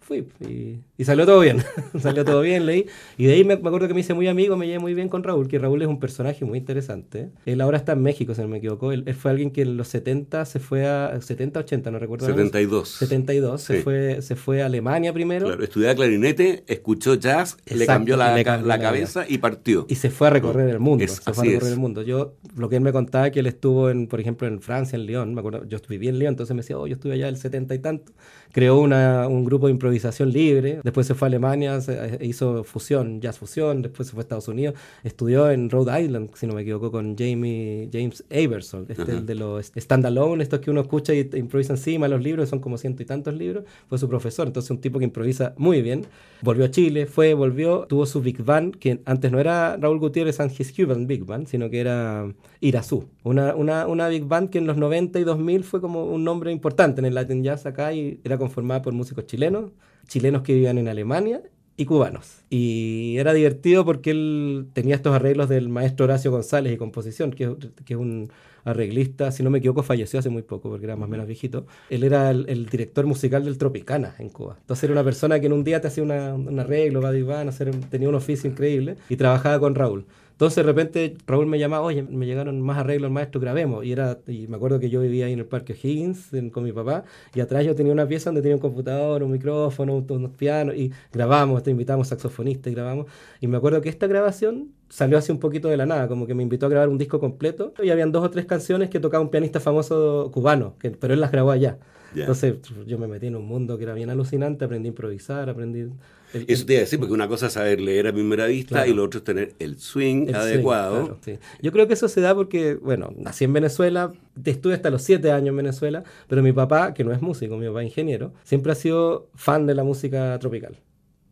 Fui 0.07 0.27
y, 0.47 0.81
y 0.99 1.05
salió 1.05 1.25
todo 1.25 1.41
bien, 1.41 1.63
salió 1.99 2.25
todo 2.27 2.43
bien, 2.43 2.67
leí. 2.67 2.85
Y 3.17 3.25
de 3.25 3.33
ahí 3.35 3.45
me, 3.45 3.57
me 3.57 3.69
acuerdo 3.69 3.89
que 3.89 3.95
me 3.95 4.01
hice 4.01 4.13
muy 4.13 4.29
amigo, 4.29 4.55
me 4.57 4.67
llevé 4.67 4.79
muy 4.79 4.93
bien 4.93 5.09
con 5.09 5.23
Raúl, 5.23 5.49
que 5.49 5.59
Raúl 5.59 5.81
es 5.81 5.89
un 5.89 5.99
personaje 5.99 6.45
muy 6.45 6.59
interesante. 6.59 7.31
Él 7.47 7.61
ahora 7.63 7.79
está 7.79 7.93
en 7.93 8.03
México, 8.03 8.35
si 8.35 8.43
no 8.43 8.49
me 8.49 8.59
equivoco. 8.59 8.93
Él, 8.93 9.03
él 9.07 9.15
fue 9.15 9.31
alguien 9.31 9.51
que 9.51 9.63
en 9.63 9.77
los 9.79 9.89
70 9.89 10.45
se 10.45 10.59
fue 10.61 10.87
a... 10.87 11.19
70, 11.21 11.61
80, 11.61 11.91
no 11.91 11.99
recuerdo. 11.99 12.27
ahora 12.27 12.37
mismo. 12.37 12.51
72. 12.53 12.89
72, 12.91 13.61
se, 13.63 13.77
Sí. 13.79 13.83
fue, 13.83 14.21
se 14.21 14.37
fue 14.37 14.63
a 14.63 14.67
Alemania 14.67 15.13
primero. 15.15 15.47
Claro, 15.47 15.65
estudiaba 15.65 15.95
clarinete, 15.95 16.65
escuchó 16.67 17.15
jazz, 17.15 17.57
le 17.67 17.73
Exacto, 17.77 17.93
cambió 17.93 18.17
la, 18.19 18.35
le 18.37 18.45
cambió 18.45 18.67
la 18.69 18.77
la 18.77 18.83
cabeza 18.83 19.25
y 19.27 19.39
partió. 19.39 19.87
Y 19.89 19.95
se 19.95 20.11
fue 20.11 20.27
a 20.27 20.31
recorrer 20.31 20.69
el 20.69 20.81
mundo. 20.81 21.03
Es- 21.03 21.13
se 21.13 21.33
fue 21.33 21.45
a 21.49 21.51
recorrer 21.51 21.69
es. 21.69 21.73
el 21.73 21.79
mundo. 21.81 22.03
Yo, 22.03 22.35
lo 22.57 22.69
que 22.69 22.77
él 22.77 22.83
me 22.83 22.93
contaba 22.93 23.31
que 23.31 23.41
él 23.41 23.47
estuvo 23.47 23.89
en, 23.89 24.07
por 24.07 24.21
ejemplo, 24.21 24.47
en 24.47 24.61
Francia, 24.61 24.97
en 24.97 25.07
Lyon, 25.07 25.33
me 25.35 25.41
acuerdo, 25.41 25.65
yo 25.65 25.79
viví 25.89 26.09
en 26.09 26.19
Lyon, 26.19 26.33
entonces 26.35 26.55
me 26.55 26.61
decía, 26.61 26.79
oh, 26.79 26.87
yo 26.87 26.95
estuve 26.97 27.15
allá 27.15 27.29
el 27.29 27.37
70 27.39 27.75
y 27.75 27.79
tanto. 27.79 28.13
Creó 28.55 28.79
una, 28.79 29.27
un 29.27 29.45
grupo 29.45 29.67
de 29.67 29.73
improvisación 29.73 30.31
libre, 30.33 30.79
después 30.85 31.09
se 31.09 31.15
fue 31.15 31.27
a 31.27 31.29
Alemania, 31.29 31.81
se- 31.81 31.93
eh, 32.15 32.19
hizo 32.23 32.63
fusión, 32.63 33.21
jazz 33.21 33.37
fusión, 33.37 33.83
después 33.83 34.07
se 34.07 34.13
fue 34.15 34.21
a 34.21 34.23
Estados 34.23 34.47
Unidos, 34.47 34.77
estudió 35.03 35.51
en 35.51 35.69
Rhode 35.71 36.01
Island, 36.05 36.31
si 36.35 36.47
no 36.47 36.55
me 36.55 36.63
equivoco, 36.63 36.93
con 36.93 37.17
Jamie, 37.19 37.89
James 37.93 38.23
Averson, 38.31 38.87
este 38.89 39.11
el 39.11 39.27
de 39.27 39.35
los 39.35 39.73
standalone, 39.77 40.45
estos 40.45 40.61
que 40.61 40.71
uno 40.71 40.83
escucha 40.83 41.13
y 41.13 41.29
improvisa 41.35 41.73
encima 41.73 42.07
los 42.07 42.23
libros, 42.23 42.49
son 42.49 42.61
como 42.61 42.79
ciento 42.79 43.03
y 43.03 43.07
tantos 43.07 43.35
libros, 43.35 43.65
fue 43.89 43.99
su 43.99 44.09
profesor, 44.09 44.47
entonces 44.47 44.71
un 44.71 44.79
tipo 44.81 45.01
que 45.01 45.05
improvisa 45.05 45.53
muy 45.57 45.83
bien. 45.83 46.07
Volvió 46.41 46.67
a 46.67 46.71
Chile, 46.71 47.07
fue, 47.07 47.35
volvió, 47.35 47.87
tuvo 47.89 48.07
su 48.07 48.21
Big 48.23 48.45
Band, 48.45 48.77
que 48.77 49.01
antes 49.05 49.33
no 49.33 49.41
era 49.41 49.77
Raúl 49.79 49.99
Gutiérrez 49.99 50.39
and 50.39 50.53
His 50.57 50.73
Cuban 50.73 51.07
Big 51.09 51.25
Band, 51.25 51.49
sino 51.49 51.71
que 51.71 51.81
era 51.81 52.33
Irazú. 52.61 53.07
Una, 53.25 53.55
una, 53.57 53.87
una 53.89 54.09
Big 54.09 54.25
Band 54.27 54.51
que 54.51 54.59
en 54.59 54.67
los 54.67 54.77
90 54.77 55.19
y 55.19 55.25
2000 55.25 55.65
fue 55.65 55.81
como 55.81 56.05
un 56.05 56.23
nombre 56.23 56.53
importante 56.53 57.01
en 57.01 57.07
el 57.07 57.15
Latin 57.15 57.43
Jazz 57.43 57.67
acá 57.67 57.93
y 57.95 58.21
era 58.25 58.37
conformada 58.45 58.83
por 58.83 58.93
músicos 58.93 59.27
chilenos, 59.27 59.71
chilenos 60.07 60.43
que 60.43 60.55
vivían 60.55 60.79
en 60.79 60.89
Alemania 60.89 61.43
y 61.77 61.87
cubanos. 61.87 62.45
Y 62.51 63.17
era 63.19 63.33
divertido 63.33 63.85
porque 63.85 64.11
él 64.11 64.69
tenía 64.73 64.95
estos 64.95 65.15
arreglos 65.15 65.49
del 65.49 65.69
maestro 65.69 66.05
Horacio 66.05 66.31
González 66.31 66.73
y 66.73 66.77
composición, 66.77 67.33
que, 67.33 67.57
es 67.89 67.97
un 67.97 68.31
arreglista, 68.65 69.31
si 69.31 69.43
no 69.43 69.51
me 69.51 69.59
equivoco, 69.59 69.83
falleció 69.83 70.19
hace 70.19 70.31
muy 70.31 70.43
poco 70.43 70.71
porque 70.71 70.87
era 70.87 70.97
más 70.97 71.09
o 71.09 71.11
menos 71.11 71.27
viejito. 71.27 71.67
Él 71.91 72.05
era 72.05 72.31
el, 72.31 72.67
director 72.67 73.07
musical 73.07 73.45
del 73.45 73.59
Tropicana 73.59 74.15
en 74.19 74.31
Cuba. 74.31 74.57
Entonces 74.61 74.85
era 74.85 74.93
una 74.93 75.05
persona 75.05 75.41
que 75.41 75.47
en 75.47 75.53
un 75.53 75.65
día 75.65 75.81
te 75.81 75.89
hacía 75.89 76.03
un 76.03 76.59
arreglo, 76.59 77.01
va, 77.01 77.11
va, 77.11 77.41
hacer, 77.43 77.71
tenía 77.91 78.09
un 78.09 78.15
oficio 78.15 78.49
increíble 78.49 78.97
y 79.09 79.17
trabajaba 79.17 79.59
con 79.59 79.75
Raúl. 79.75 80.07
Entonces 80.45 80.57
de 80.57 80.71
repente 80.71 81.17
Raúl 81.27 81.47
me 81.47 81.59
llamaba, 81.59 81.87
oye, 81.87 82.03
me 82.03 82.27
llegaron 82.27 82.61
más 82.61 82.77
arreglos 82.77 83.11
maestro, 83.11 83.41
grabemos. 83.41 83.83
Y, 83.83 83.93
era, 83.93 84.19
y 84.27 84.47
me 84.47 84.57
acuerdo 84.57 84.79
que 84.79 84.91
yo 84.91 85.01
vivía 85.01 85.25
ahí 85.25 85.33
en 85.33 85.39
el 85.39 85.47
Parque 85.47 85.73
Higgins 85.73 86.33
con 86.53 86.65
mi 86.65 86.71
papá 86.71 87.05
y 87.35 87.41
atrás 87.41 87.65
yo 87.65 87.75
tenía 87.75 87.95
una 87.95 88.07
pieza 88.07 88.29
donde 88.29 88.43
tenía 88.43 88.57
un 88.57 88.61
computador, 88.61 89.23
un 89.23 89.33
micrófono, 89.33 90.05
unos 90.07 90.33
pianos 90.33 90.77
y 90.77 90.93
grabamos, 91.11 91.63
te 91.63 91.71
invitamos 91.71 92.09
saxofonistas 92.09 92.71
y 92.71 92.75
grabamos. 92.75 93.07
Y 93.41 93.47
me 93.47 93.57
acuerdo 93.57 93.81
que 93.81 93.89
esta 93.89 94.07
grabación 94.07 94.69
salió 94.91 95.17
así 95.17 95.33
un 95.33 95.39
poquito 95.39 95.69
de 95.69 95.79
la 95.79 95.87
nada, 95.87 96.09
como 96.09 96.27
que 96.27 96.35
me 96.35 96.43
invitó 96.43 96.67
a 96.67 96.69
grabar 96.69 96.91
un 96.91 96.99
disco 96.99 97.19
completo 97.21 97.73
y 97.83 97.89
habían 97.89 98.13
dos 98.13 98.23
o 98.23 98.29
tres 98.29 98.45
canciones 98.45 98.91
que 98.91 99.01
tocaba 99.01 99.25
un 99.25 99.31
pianista 99.31 99.61
famoso 99.61 100.31
cubano, 100.31 100.75
que, 100.79 100.91
pero 100.91 101.15
él 101.15 101.21
las 101.21 101.33
grabó 101.33 101.53
allá. 101.53 101.79
Entonces 102.15 102.57
yo 102.87 102.99
me 102.99 103.07
metí 103.07 103.29
en 103.29 103.37
un 103.37 103.47
mundo 103.47 103.79
que 103.79 103.85
era 103.85 103.95
bien 103.95 104.11
alucinante, 104.11 104.67
aprendí 104.67 104.89
a 104.89 104.91
improvisar, 104.91 105.49
aprendí... 105.49 105.89
Eso 106.35 106.67
te 106.67 106.73
iba 106.73 106.81
a 106.81 106.85
decir, 106.85 106.99
porque 106.99 107.15
una 107.15 107.29
cosa 107.29 107.47
es 107.47 107.53
saber 107.53 107.81
leer 107.81 108.09
a 108.09 108.13
primera 108.13 108.47
vista 108.47 108.87
y 108.87 108.93
lo 108.93 109.05
otro 109.05 109.19
es 109.19 109.25
tener 109.25 109.55
el 109.59 109.79
swing 109.79 110.35
adecuado. 110.35 111.19
Yo 111.63 111.73
creo 111.73 111.87
que 111.87 111.95
eso 111.95 112.09
se 112.09 112.21
da 112.21 112.35
porque, 112.35 112.75
bueno, 112.75 113.13
nací 113.17 113.45
en 113.45 113.53
Venezuela, 113.53 114.13
estuve 114.45 114.75
hasta 114.75 114.91
los 114.91 115.03
siete 115.03 115.31
años 115.31 115.49
en 115.49 115.57
Venezuela, 115.57 116.05
pero 116.29 116.43
mi 116.43 116.53
papá, 116.53 116.95
que 116.95 117.05
no 117.05 117.13
es 117.13 117.23
músico, 117.23 117.57
mi 117.57 117.67
papá 117.67 117.83
es 117.83 117.89
ingeniero, 117.89 118.33
siempre 118.43 118.73
ha 118.73 118.75
sido 118.75 119.29
fan 119.35 119.67
de 119.67 119.75
la 119.75 119.85
música 119.85 120.39
tropical 120.39 120.79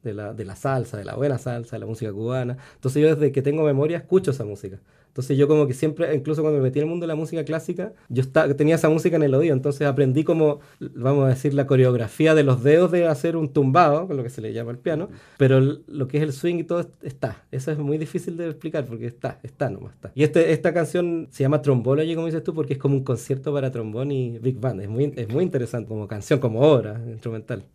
de 0.02 0.14
la, 0.14 0.34
de 0.34 0.44
la 0.44 0.56
salsa, 0.56 0.96
de 0.96 1.04
la 1.04 1.14
buena 1.14 1.38
salsa, 1.38 1.76
de 1.76 1.80
la 1.80 1.86
música 1.86 2.12
cubana. 2.12 2.56
Entonces 2.74 3.02
yo 3.02 3.14
desde 3.14 3.32
que 3.32 3.42
tengo 3.42 3.64
memoria 3.64 3.98
escucho 3.98 4.32
esa 4.32 4.44
música. 4.44 4.80
Entonces 5.12 5.36
yo 5.36 5.46
como 5.46 5.66
que 5.66 5.74
siempre, 5.74 6.14
incluso 6.14 6.40
cuando 6.40 6.58
me 6.58 6.64
metí 6.64 6.78
en 6.78 6.84
el 6.84 6.88
mundo 6.88 7.04
de 7.04 7.08
la 7.08 7.14
música 7.14 7.44
clásica, 7.44 7.92
yo 8.08 8.26
tenía 8.56 8.76
esa 8.76 8.88
música 8.88 9.16
en 9.16 9.22
el 9.22 9.34
oído, 9.34 9.52
entonces 9.52 9.86
aprendí 9.86 10.24
como, 10.24 10.60
vamos 10.80 11.26
a 11.26 11.28
decir, 11.28 11.52
la 11.52 11.66
coreografía 11.66 12.34
de 12.34 12.42
los 12.42 12.62
dedos 12.62 12.90
de 12.92 13.06
hacer 13.06 13.36
un 13.36 13.50
tumbado, 13.52 14.06
con 14.06 14.16
lo 14.16 14.22
que 14.22 14.30
se 14.30 14.40
le 14.40 14.54
llama 14.54 14.70
el 14.70 14.78
piano, 14.78 15.10
pero 15.36 15.60
lo 15.60 16.08
que 16.08 16.16
es 16.16 16.22
el 16.22 16.32
swing 16.32 16.60
y 16.60 16.64
todo 16.64 16.88
está. 17.02 17.44
Eso 17.50 17.70
es 17.70 17.76
muy 17.76 17.98
difícil 17.98 18.38
de 18.38 18.48
explicar 18.48 18.86
porque 18.86 19.04
está, 19.04 19.38
está 19.42 19.68
nomás, 19.68 19.92
está. 19.92 20.12
Y 20.14 20.22
este, 20.22 20.50
esta 20.52 20.72
canción 20.72 21.28
se 21.30 21.42
llama 21.42 21.60
Trombology, 21.60 22.14
como 22.14 22.28
dices 22.28 22.42
tú, 22.42 22.54
porque 22.54 22.72
es 22.72 22.78
como 22.78 22.94
un 22.94 23.04
concierto 23.04 23.52
para 23.52 23.70
trombón 23.70 24.12
y 24.12 24.38
big 24.38 24.58
band. 24.58 24.80
Es 24.80 24.88
muy, 24.88 25.12
es 25.14 25.28
muy 25.28 25.44
interesante 25.44 25.88
como 25.88 26.08
canción, 26.08 26.40
como 26.40 26.60
obra 26.60 26.98
instrumental. 27.06 27.66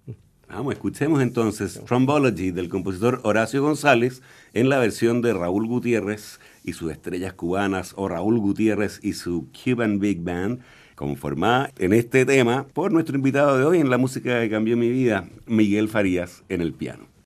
Vamos, 0.50 0.74
escuchemos 0.74 1.22
entonces 1.22 1.82
Trombology 1.86 2.52
del 2.52 2.70
compositor 2.70 3.20
Horacio 3.24 3.62
González 3.62 4.22
en 4.54 4.70
la 4.70 4.80
versión 4.80 5.22
de 5.22 5.34
Raúl 5.34 5.68
Gutiérrez 5.68 6.40
y 6.68 6.74
sus 6.74 6.92
estrellas 6.92 7.34
cubanas 7.34 7.94
o 7.96 8.10
Raúl 8.10 8.38
Gutiérrez 8.40 9.00
y 9.02 9.14
su 9.14 9.48
Cuban 9.52 10.00
Big 10.00 10.22
Band, 10.22 10.60
conformada 10.96 11.72
en 11.80 11.94
este 11.94 12.26
tema 12.26 12.68
por 12.74 12.92
nuestro 12.92 13.16
invitado 13.16 13.58
de 13.58 13.64
hoy 13.64 13.80
en 13.80 13.90
la 13.90 13.98
música 13.98 14.42
que 14.42 14.50
cambió 14.50 14.76
mi 14.76 14.90
vida, 14.90 15.30
Miguel 15.46 15.88
Farías, 15.88 16.44
en 16.50 16.60
el 16.62 16.74
piano. 16.74 17.17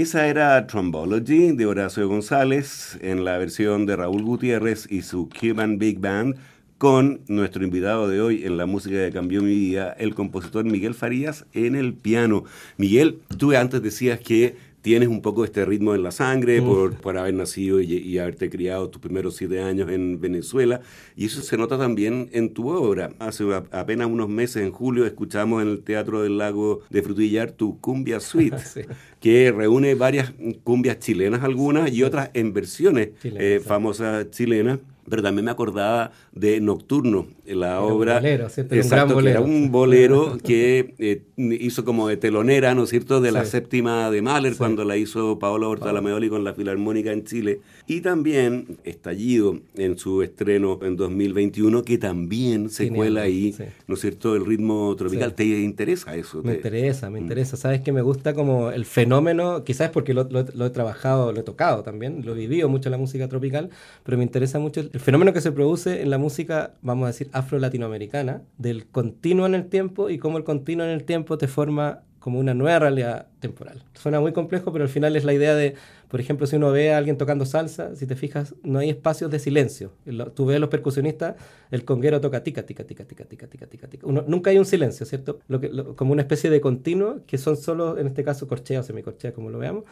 Esa 0.00 0.28
era 0.28 0.66
Trombology 0.66 1.52
de 1.52 1.66
Horacio 1.66 2.08
González 2.08 2.98
en 3.02 3.22
la 3.22 3.36
versión 3.36 3.84
de 3.84 3.96
Raúl 3.96 4.22
Gutiérrez 4.22 4.90
y 4.90 5.02
su 5.02 5.28
Cuban 5.28 5.76
Big 5.76 5.98
Band 5.98 6.36
con 6.78 7.20
nuestro 7.28 7.64
invitado 7.64 8.08
de 8.08 8.22
hoy 8.22 8.46
en 8.46 8.56
la 8.56 8.64
música 8.64 8.96
que 8.96 9.12
cambió 9.12 9.42
mi 9.42 9.54
vida, 9.54 9.94
el 9.98 10.14
compositor 10.14 10.64
Miguel 10.64 10.94
Farías 10.94 11.44
en 11.52 11.74
el 11.74 11.92
piano. 11.92 12.44
Miguel, 12.78 13.18
tú 13.36 13.54
antes 13.54 13.82
decías 13.82 14.18
que 14.20 14.56
tienes 14.82 15.08
un 15.08 15.20
poco 15.20 15.44
este 15.44 15.64
ritmo 15.64 15.94
en 15.94 16.02
la 16.02 16.10
sangre 16.10 16.62
por, 16.62 16.94
por, 16.96 17.18
haber 17.18 17.34
nacido 17.34 17.80
y, 17.80 18.18
haberte 18.18 18.50
criado 18.50 18.88
tus 18.88 19.00
primeros 19.00 19.36
siete 19.36 19.60
años 19.60 19.90
en 19.90 20.20
Venezuela. 20.20 20.80
Y 21.16 21.26
eso 21.26 21.42
se 21.42 21.56
nota 21.56 21.78
también 21.78 22.28
en 22.32 22.52
tu 22.52 22.68
obra. 22.68 23.10
Hace 23.18 23.44
apenas 23.70 24.08
unos 24.08 24.28
meses, 24.28 24.62
en 24.62 24.72
julio, 24.72 25.06
escuchamos 25.06 25.62
en 25.62 25.68
el 25.68 25.82
Teatro 25.82 26.22
del 26.22 26.38
Lago 26.38 26.80
de 26.90 27.02
Frutillar 27.02 27.52
tu 27.52 27.80
Cumbia 27.80 28.20
Suite, 28.20 28.56
que 29.20 29.52
reúne 29.52 29.94
varias 29.94 30.32
cumbias 30.64 30.98
chilenas 30.98 31.42
algunas 31.42 31.92
y 31.92 32.02
otras 32.02 32.30
en 32.34 32.52
versiones 32.52 33.10
eh, 33.22 33.60
famosas 33.64 34.30
chilenas 34.30 34.78
pero 35.08 35.22
también 35.22 35.44
me 35.44 35.50
acordaba 35.50 36.12
de 36.32 36.60
Nocturno, 36.60 37.26
la 37.46 37.80
obra. 37.80 38.16
Un 38.16 38.22
bolero, 38.22 38.48
¿cierto? 38.48 38.74
Exacto, 38.74 39.16
un 39.16 39.26
era 39.26 39.40
un 39.40 39.70
bolero 39.72 40.38
que 40.44 40.94
eh, 40.98 41.22
hizo 41.36 41.84
como 41.84 42.08
de 42.08 42.16
telonera, 42.16 42.74
¿no 42.74 42.84
es 42.84 42.90
cierto?, 42.90 43.20
de 43.20 43.32
la 43.32 43.44
séptima 43.44 44.10
de 44.10 44.22
Mahler, 44.22 44.56
cuando 44.56 44.84
la 44.84 44.96
hizo 44.96 45.38
Paolo 45.38 45.68
Bortalameoli 45.68 46.28
con 46.28 46.44
la 46.44 46.54
Filarmónica 46.54 47.12
en 47.12 47.24
Chile. 47.24 47.60
Y 47.86 48.00
también 48.00 48.78
Estallido 48.84 49.58
en 49.76 49.98
su 49.98 50.22
estreno 50.22 50.78
en 50.82 50.96
2021, 50.96 51.82
que 51.82 51.98
también 51.98 52.70
se 52.70 52.88
cuela 52.88 53.22
ahí, 53.22 53.54
¿no 53.86 53.94
es 53.94 54.00
cierto?, 54.00 54.36
el 54.36 54.46
ritmo 54.46 54.94
tropical. 54.96 55.34
¿Te 55.34 55.44
interesa 55.44 56.14
eso? 56.14 56.42
Me 56.42 56.54
interesa, 56.54 57.10
me 57.10 57.18
mm. 57.18 57.22
interesa. 57.22 57.56
Sabes 57.56 57.80
que 57.80 57.92
me 57.92 58.02
gusta 58.02 58.34
como 58.34 58.70
el 58.70 58.84
fenómeno, 58.84 59.64
quizás 59.64 59.90
porque 59.90 60.14
lo, 60.14 60.24
lo, 60.24 60.66
he 60.66 60.70
trabajado, 60.70 61.32
lo 61.32 61.40
he 61.40 61.42
tocado 61.42 61.82
también, 61.82 62.24
lo 62.24 62.32
he 62.32 62.38
vivido 62.38 62.68
mucho 62.68 62.90
la 62.90 62.98
música 62.98 63.28
tropical, 63.28 63.70
pero 64.04 64.18
me 64.18 64.24
interesa 64.24 64.58
mucho 64.58 64.89
el 64.92 65.00
fenómeno 65.00 65.32
que 65.32 65.40
se 65.40 65.52
produce 65.52 66.02
en 66.02 66.10
la 66.10 66.18
música, 66.18 66.74
vamos 66.82 67.04
a 67.04 67.06
decir, 67.08 67.28
afro-latinoamericana, 67.32 68.42
del 68.58 68.86
continuo 68.86 69.46
en 69.46 69.54
el 69.54 69.66
tiempo 69.66 70.10
y 70.10 70.18
cómo 70.18 70.38
el 70.38 70.44
continuo 70.44 70.84
en 70.84 70.92
el 70.92 71.04
tiempo 71.04 71.38
te 71.38 71.46
forma 71.46 72.02
como 72.18 72.38
una 72.38 72.54
nueva 72.54 72.80
realidad 72.80 73.28
temporal. 73.40 73.82
Suena 73.94 74.20
muy 74.20 74.32
complejo, 74.32 74.72
pero 74.72 74.84
al 74.84 74.90
final 74.90 75.16
es 75.16 75.24
la 75.24 75.32
idea 75.32 75.54
de, 75.54 75.74
por 76.08 76.20
ejemplo, 76.20 76.46
si 76.46 76.56
uno 76.56 76.70
ve 76.70 76.92
a 76.92 76.98
alguien 76.98 77.16
tocando 77.16 77.46
salsa, 77.46 77.96
si 77.96 78.06
te 78.06 78.14
fijas, 78.14 78.54
no 78.62 78.80
hay 78.80 78.90
espacios 78.90 79.30
de 79.30 79.38
silencio. 79.38 79.92
Tú 80.34 80.44
ves 80.44 80.56
a 80.56 80.60
los 80.60 80.68
percusionistas, 80.68 81.36
el 81.70 81.84
conguero 81.84 82.20
toca 82.20 82.42
tica, 82.42 82.64
tica, 82.64 82.84
tica, 82.84 83.04
tica, 83.04 83.24
tica, 83.24 83.46
tica, 83.46 83.66
tica, 83.66 83.88
tica. 83.88 84.06
nunca 84.26 84.50
hay 84.50 84.58
un 84.58 84.66
silencio, 84.66 85.06
¿cierto? 85.06 85.38
Lo 85.48 85.60
que, 85.60 85.70
como 85.96 86.12
una 86.12 86.22
especie 86.22 86.50
de 86.50 86.60
continuo, 86.60 87.20
que 87.26 87.38
son 87.38 87.56
solo, 87.56 87.96
en 87.96 88.06
este 88.06 88.22
caso, 88.22 88.46
corchea 88.46 88.80
o 88.80 88.82
semicorchea, 88.82 89.32
como 89.32 89.48
lo 89.48 89.58
veamos, 89.58 89.84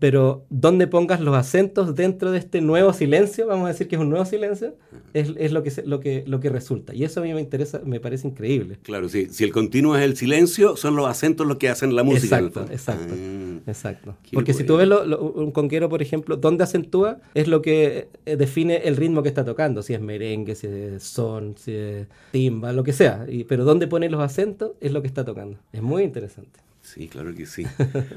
pero 0.00 0.46
donde 0.48 0.86
pongas 0.86 1.20
los 1.20 1.36
acentos 1.36 1.94
dentro 1.94 2.32
de 2.32 2.38
este 2.38 2.62
nuevo 2.62 2.92
silencio, 2.94 3.46
vamos 3.46 3.66
a 3.66 3.68
decir 3.68 3.86
que 3.86 3.96
es 3.96 4.00
un 4.00 4.08
nuevo 4.08 4.24
silencio, 4.24 4.74
es, 5.12 5.34
es 5.36 5.52
lo, 5.52 5.62
que 5.62 5.70
lo, 5.84 6.00
que, 6.00 6.24
lo 6.26 6.40
que 6.40 6.48
resulta. 6.48 6.94
Y 6.94 7.04
eso 7.04 7.20
a 7.20 7.22
mí 7.22 7.34
me 7.34 7.40
interesa, 7.40 7.82
me 7.84 8.00
parece 8.00 8.26
increíble. 8.26 8.78
Claro, 8.82 9.10
sí. 9.10 9.28
Si 9.30 9.44
el 9.44 9.52
continuo 9.52 9.94
es 9.96 10.02
el 10.02 10.16
silencio, 10.16 10.74
son 10.74 10.96
los 10.96 11.06
acentos 11.06 11.46
los 11.46 11.58
que 11.58 11.68
hacen 11.68 11.94
la 11.94 12.02
música. 12.02 12.38
Exacto, 12.38 12.66
exacto. 12.72 13.14
Ah, 13.14 13.60
exacto. 13.66 14.16
Porque 14.32 14.54
si 14.54 14.64
tú 14.64 14.78
ves 14.78 14.88
un 14.88 15.52
conquero, 15.52 15.90
por 15.90 16.00
ejemplo, 16.00 16.38
donde 16.38 16.64
acentúa, 16.64 17.18
es 17.34 17.46
lo 17.46 17.60
que 17.60 18.08
eh, 18.24 18.36
define 18.36 18.76
el 18.84 18.96
ritmo 18.96 19.22
que 19.22 19.28
está 19.28 19.44
tocando. 19.44 19.82
Si 19.82 19.92
es 19.92 20.00
merengue, 20.00 20.54
si 20.54 20.66
es 20.66 21.02
son, 21.02 21.56
si 21.58 21.72
es 21.72 22.06
timba, 22.32 22.72
lo 22.72 22.84
que 22.84 22.94
sea. 22.94 23.26
Y, 23.28 23.44
pero 23.44 23.66
donde 23.66 23.86
pone 23.86 24.08
los 24.08 24.22
acentos 24.22 24.72
es 24.80 24.92
lo 24.92 25.02
que 25.02 25.08
está 25.08 25.26
tocando. 25.26 25.58
Es 25.74 25.82
muy 25.82 26.04
interesante. 26.04 26.69
Sí, 26.94 27.06
claro 27.06 27.32
que 27.36 27.46
sí. 27.46 27.64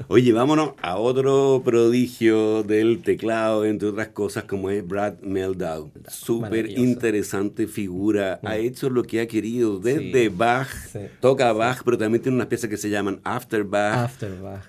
Oye, 0.08 0.32
vámonos 0.32 0.72
a 0.82 0.96
otro 0.96 1.62
prodigio 1.64 2.64
del 2.64 3.02
teclado, 3.02 3.64
entre 3.64 3.88
otras 3.90 4.08
cosas, 4.08 4.44
como 4.44 4.68
es 4.68 4.84
Brad 4.84 5.20
Meldau. 5.20 5.92
Súper 6.08 6.68
interesante 6.76 7.68
figura. 7.68 8.40
Ha 8.42 8.56
mm. 8.56 8.60
hecho 8.60 8.90
lo 8.90 9.04
que 9.04 9.20
ha 9.20 9.28
querido 9.28 9.78
desde 9.78 10.28
Bach. 10.28 10.68
Toca 11.20 11.52
Bach, 11.52 11.82
pero 11.84 11.96
también 11.96 12.20
tiene 12.20 12.34
unas 12.34 12.48
piezas 12.48 12.68
que 12.68 12.76
se 12.76 12.90
llaman 12.90 13.20
After 13.22 13.62
Bach. 13.62 14.10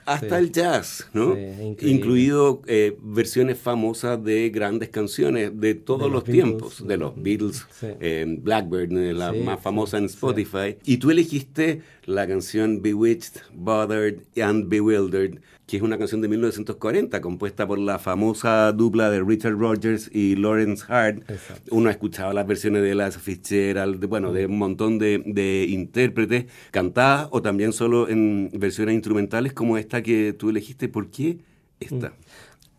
hasta 0.06 0.38
el 0.38 0.52
jazz, 0.52 1.10
¿no? 1.12 1.36
Incluido 1.82 2.62
eh, 2.68 2.96
versiones 3.02 3.58
famosas 3.58 4.24
de 4.24 4.52
grandes 4.52 4.89
canciones 4.89 5.60
de 5.60 5.74
todos 5.74 6.12
los, 6.12 6.24
tiempos. 6.24 6.86
De 6.86 6.98
los 6.98 7.13
Beatles, 7.15 7.65
eh, 7.82 8.38
Blackbird, 8.39 8.91
la 8.91 9.34
más 9.34 9.60
famosa 9.60 9.98
en 9.98 10.06
Spotify. 10.06 10.78
Y 10.86 10.98
tú 10.98 11.10
elegiste 11.10 11.82
la 12.06 12.28
canción 12.28 12.82
Bewitched, 12.82 13.41
Bothered 13.54 14.22
and 14.41 14.70
Bewildered, 14.70 15.41
que 15.65 15.78
es 15.78 15.84
una 15.84 15.98
canción 15.98 16.22
de 16.22 16.28
1940 16.28 17.20
compuesta 17.22 17.68
por 17.68 17.80
la 17.80 17.98
famosa 17.98 18.72
dupla 18.72 19.10
de 19.10 19.24
Richard 19.24 19.58
Rogers 19.58 20.10
y 20.13 20.36
Lawrence 20.36 20.86
Hart. 20.88 21.24
Uno 21.72 21.89
ha 21.89 21.91
escuchado 21.91 22.34
las 22.34 22.46
versiones 22.46 22.84
de 22.84 22.94
las 22.94 23.18
Fitzgerald, 23.18 24.00
de, 24.00 24.08
bueno, 24.08 24.32
de 24.32 24.46
un 24.46 24.58
montón 24.58 25.00
de, 25.00 25.68
intérpretes 25.70 26.46
cantadas 26.72 27.28
o 27.32 27.41
también 27.41 27.74
solo 27.74 28.08
en 28.08 28.52
versiones 28.54 28.96
instrumentales 28.96 29.54
como 29.54 29.78
esta 29.78 30.04
que 30.04 30.34
tú 30.34 30.50
elegiste. 30.50 30.88
¿Por 30.88 31.10
qué 31.10 31.39
esta? 31.80 32.13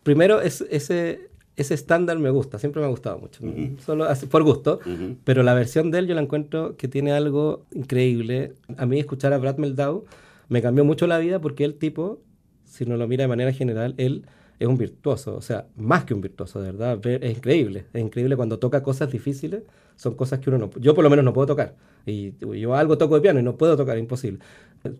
Primero, 0.03 0.39
es, 0.41 0.61
ese, 0.69 1.29
ese 1.57 1.73
estándar 1.73 2.19
me 2.19 2.29
gusta, 2.29 2.59
siempre 2.59 2.79
me 2.81 2.85
ha 2.85 2.89
gustado 2.89 3.17
mucho, 3.17 3.43
solo 3.83 4.07
por 4.29 4.43
gusto, 4.43 4.79
pero 5.23 5.41
la 5.41 5.55
versión 5.55 5.89
de 5.91 5.99
él 5.99 6.07
yo 6.07 6.15
la 6.15 6.21
encuentro 6.21 6.77
que 6.77 6.87
tiene 6.87 7.11
algo 7.11 7.65
increíble. 7.73 8.53
A 8.77 8.85
mí 8.85 8.99
escuchar 8.99 9.33
a 9.33 9.39
Brad 9.39 9.57
Meldau 9.57 10.05
me 10.49 10.61
cambió 10.61 10.85
mucho 10.85 11.07
la 11.07 11.17
vida 11.17 11.41
porque 11.41 11.65
el 11.65 11.73
tipo, 11.73 12.21
si 12.63 12.83
uno 12.83 12.95
lo 12.95 13.07
mira 13.07 13.23
de 13.23 13.27
manera 13.27 13.51
general, 13.51 13.95
él 13.97 14.25
es 14.59 14.67
un 14.67 14.77
virtuoso, 14.77 15.35
o 15.35 15.41
sea, 15.41 15.67
más 15.75 16.05
que 16.05 16.13
un 16.13 16.21
virtuoso, 16.21 16.61
de 16.61 16.71
verdad, 16.71 17.05
es 17.05 17.37
increíble, 17.37 17.85
es 17.91 18.01
increíble 18.01 18.35
cuando 18.35 18.59
toca 18.59 18.83
cosas 18.83 19.11
difíciles, 19.11 19.63
son 19.95 20.13
cosas 20.13 20.39
que 20.39 20.49
uno 20.51 20.59
no, 20.59 20.69
yo 20.79 20.93
por 20.93 21.03
lo 21.03 21.09
menos 21.09 21.25
no 21.25 21.33
puedo 21.33 21.47
tocar, 21.47 21.75
y 22.05 22.33
yo 22.39 22.75
algo 22.75 22.97
toco 22.97 23.15
de 23.15 23.21
piano 23.21 23.39
y 23.39 23.43
no 23.43 23.55
puedo 23.55 23.75
tocar, 23.75 23.97
imposible. 23.97 24.39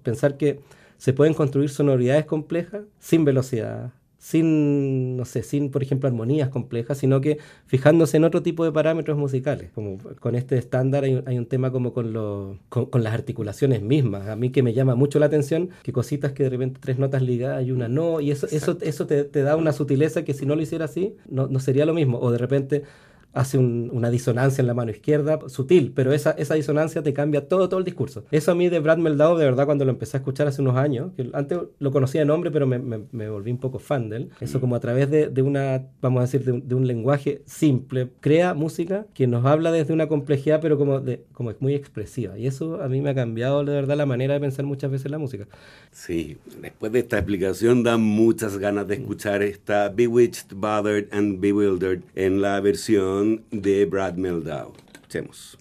Pensar 0.03 0.37
que 0.37 0.59
se 0.97 1.13
pueden 1.13 1.33
construir 1.35 1.69
sonoridades 1.69 2.25
complejas 2.25 2.81
sin 2.99 3.25
velocidad, 3.25 3.93
sin, 4.27 5.15
no 5.15 5.23
sé, 5.23 5.41
sin, 5.41 5.71
por 5.71 5.81
ejemplo, 5.81 6.09
armonías 6.09 6.49
complejas, 6.49 6.97
sino 6.97 7.21
que 7.21 7.37
fijándose 7.65 8.17
en 8.17 8.25
otro 8.25 8.43
tipo 8.43 8.65
de 8.65 8.73
parámetros 8.73 9.17
musicales. 9.17 9.71
Como 9.73 9.99
con 10.19 10.35
este 10.35 10.57
estándar 10.57 11.05
hay, 11.05 11.37
un 11.37 11.45
tema 11.45 11.71
como 11.71 11.93
con, 11.93 12.11
lo, 12.11 12.57
con, 12.67 12.89
las 13.01 13.13
articulaciones 13.13 13.81
mismas. 13.81 14.27
A 14.27 14.35
mí 14.35 14.49
que 14.49 14.63
me 14.63 14.73
llama 14.73 14.95
mucho 14.95 15.17
la 15.17 15.27
atención 15.27 15.69
que 15.81 15.93
cositas 15.93 16.33
que 16.33 16.43
de 16.43 16.49
repente 16.49 16.81
tres 16.81 16.99
notas 16.99 17.21
ligadas 17.21 17.65
y 17.65 17.71
una 17.71 17.87
no, 17.87 18.19
y 18.19 18.31
eso, 18.31 18.47
eso, 18.51 18.77
eso 18.81 19.07
te, 19.07 19.23
te, 19.23 19.43
da 19.43 19.55
una 19.55 19.71
sutileza 19.71 20.25
que 20.25 20.33
si 20.33 20.45
no 20.45 20.57
lo 20.57 20.61
hiciera 20.61 20.83
así, 20.83 21.15
no, 21.29 21.47
no 21.47 21.61
sería 21.61 21.85
lo 21.85 21.93
mismo. 21.93 22.19
O 22.19 22.29
de 22.29 22.37
repente 22.37 22.83
hace 23.37 23.59
una 23.59 24.09
disonancia 24.09 24.61
en 24.61 24.67
la 24.67 24.73
mano 24.73 24.89
izquierda, 24.89 25.39
sutil, 25.47 25.93
pero 25.95 26.11
esa, 26.11 26.31
esa 26.31 26.55
disonancia 26.55 27.03
te 27.03 27.13
cambia 27.13 27.47
todo, 27.47 27.69
todo 27.69 27.79
el 27.79 27.85
discurso. 27.85 28.25
Eso 28.31 28.51
a 28.51 28.55
mí 28.55 28.67
de 28.67 28.79
Brad 28.79 28.97
Meldau, 28.97 29.37
de 29.37 29.45
verdad, 29.45 29.65
cuando 29.65 29.85
lo 29.85 29.91
empecé 29.91 30.17
a 30.17 30.19
escuchar 30.19 30.47
hace 30.47 30.61
unos 30.61 30.75
años, 30.75 31.11
que 31.15 31.29
antes 31.33 31.59
lo 31.77 31.91
conocía 31.91 32.21
de 32.21 32.25
nombre, 32.25 32.49
pero 32.49 32.65
me, 32.65 32.79
me, 32.79 33.29
volví 33.29 33.51
un 33.51 33.59
poco 33.59 33.77
fan 33.77 34.09
de 34.09 34.17
él, 34.17 34.29
eso 34.41 34.59
como 34.59 34.75
a 34.75 34.79
través 34.79 35.11
de, 35.11 35.27
de 35.27 35.41
una, 35.43 35.85
vamos 36.01 36.19
a 36.19 36.21
decir, 36.23 36.43
de 36.43 36.75
un, 36.75 36.87
lenguaje 36.87 37.41
simple, 37.45 38.09
crea 38.21 38.53
música 38.53 39.05
que 39.13 39.27
nos 39.27 39.45
habla 39.45 39.71
desde 39.71 39.93
una 39.93 40.07
complejidad, 40.07 40.59
pero 40.61 40.77
como, 40.77 41.01
de, 41.01 41.23
como 41.33 41.51
es 41.51 41.57
muy 41.59 41.75
expresiva. 41.75 42.39
Y 42.39 42.47
eso 42.47 42.81
a 42.81 42.87
mí 42.87 43.01
me 43.01 43.09
ha 43.09 43.15
cambiado, 43.15 43.63
de 43.65 43.73
verdad, 43.73 43.97
la 43.97 44.05
manera 44.05 44.33
de 44.35 44.39
pensar 44.39 44.65
muchas 44.65 44.89
veces 44.89 45.11
la 45.11 45.17
música. 45.17 45.47
Sí, 45.91 46.37
después 46.61 46.91
de 46.91 46.99
esta 46.99 47.17
explicación 47.17 47.83
da 47.83 47.97
muchas 47.97 48.57
ganas 48.57 48.87
de 48.87 48.95
escuchar 48.95 49.43
esta 49.43 49.89
Bewitched, 49.89 50.55
Bothered 50.55 51.09
and 51.11 51.41
Bewildered 51.41 52.01
en 52.15 52.41
la 52.41 52.59
versión 52.61 53.26
de 53.51 53.85
Brad 53.85 54.15
Meldau. 54.15 54.73
Escuchemos. 54.93 55.57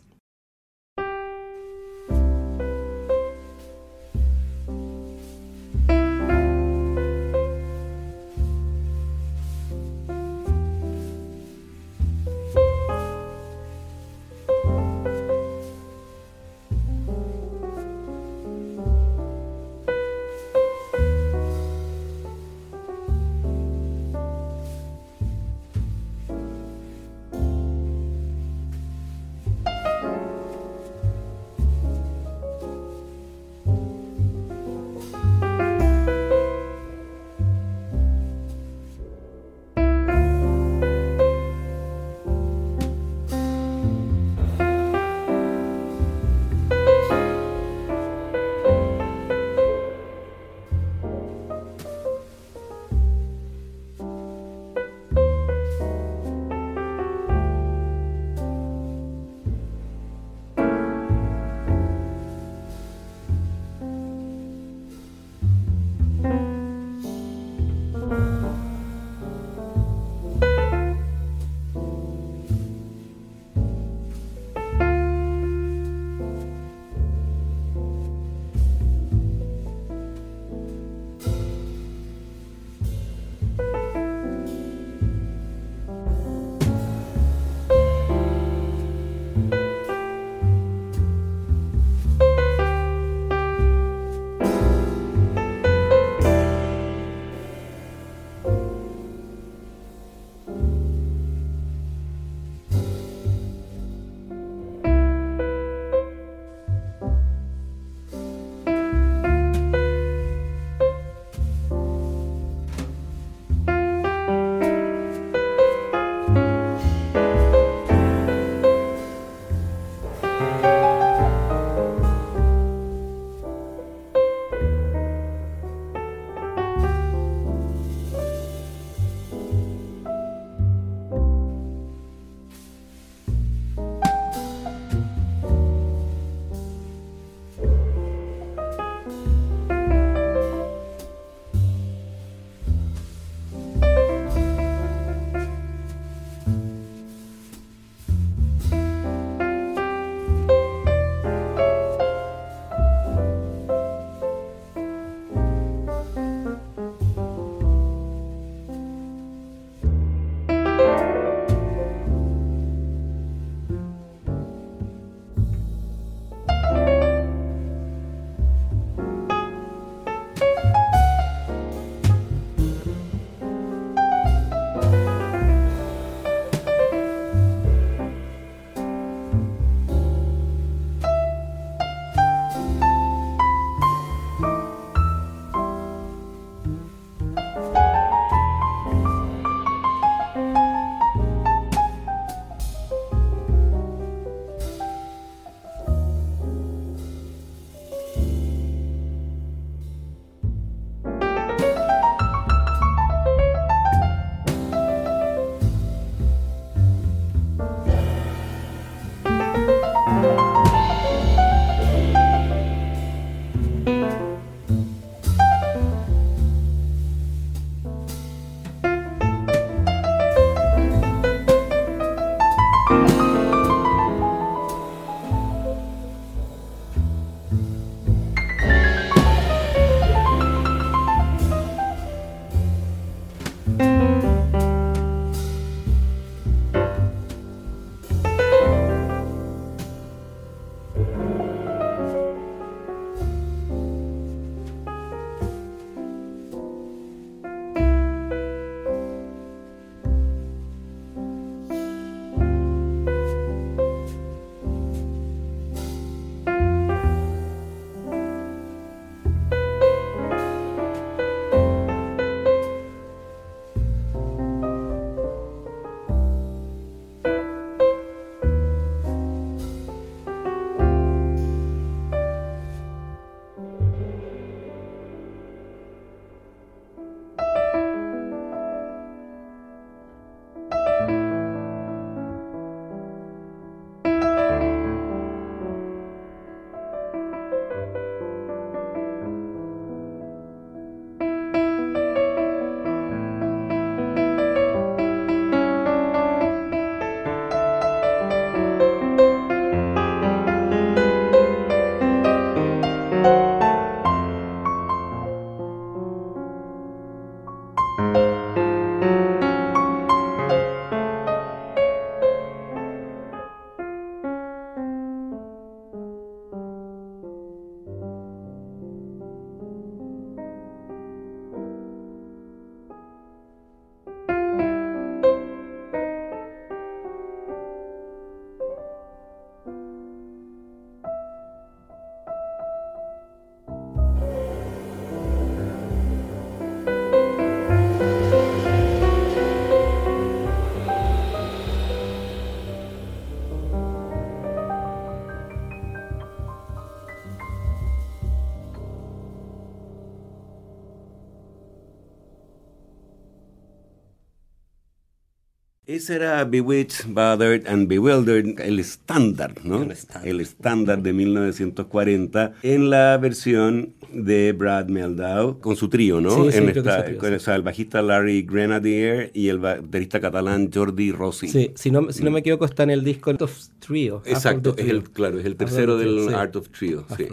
Ese 355.96 356.16
era 356.16 356.44
Bewitched, 356.44 357.06
Bothered 357.09 357.66
and 357.66 357.88
Bewildered, 357.88 358.61
el 358.61 358.78
estándar, 358.78 359.54
¿no? 359.64 359.82
El 359.82 359.92
estándar. 359.92 360.28
El 360.28 360.40
estándar 360.40 361.02
de 361.02 361.12
1940 361.14 362.52
en 362.62 362.90
la 362.90 363.16
versión 363.16 363.94
de 364.12 364.52
Brad 364.52 364.88
Meldau 364.88 365.59
con 365.59 365.74
su 365.74 365.88
trío, 365.88 366.20
¿no? 366.20 366.30
Sí, 366.44 366.52
sí, 366.52 366.59
en 366.59 366.68
esta- 366.68 367.04
trío, 367.04 367.18
con- 367.18 367.30
sí. 367.30 367.35
o 367.37 367.40
sea, 367.40 367.54
el 367.56 367.62
bajista 367.62 368.02
Larry 368.02 368.42
Grenadier 368.42 369.30
y 369.32 369.48
el 369.48 369.59
baterista 369.59 370.20
catalán 370.20 370.70
Jordi 370.72 371.12
Rossi. 371.12 371.48
Sí, 371.48 371.72
si 371.74 371.90
no, 371.90 372.12
si 372.12 372.22
no 372.22 372.30
me 372.30 372.40
equivoco 372.40 372.66
está 372.66 372.82
en 372.82 372.90
el 372.90 373.02
disco 373.02 373.30
Art 373.30 373.42
of 373.42 373.56
Trio. 373.78 374.22
Mm. 374.24 374.28
Exacto, 374.28 374.74
es 374.76 374.88
el, 374.88 375.02
claro, 375.11 375.38
es 375.40 375.46
el 375.46 375.56
tercero 375.56 375.96
del 375.96 376.14
Trio, 376.16 376.28
sí. 376.28 376.35
Art 376.35 376.56
of 376.56 376.68
Trio. 376.68 377.06
sí. 377.16 377.24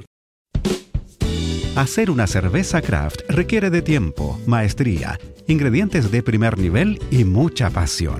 Hacer 1.76 2.12
una 2.12 2.28
cerveza 2.28 2.82
craft 2.84 3.22
requiere 3.30 3.72
de 3.72 3.82
tiempo, 3.82 4.40
maestría, 4.46 5.20
ingredientes 5.48 6.12
de 6.12 6.22
primer 6.22 6.60
nivel 6.60 7.00
y 7.10 7.24
mucha 7.24 7.72
pasión. 7.72 8.20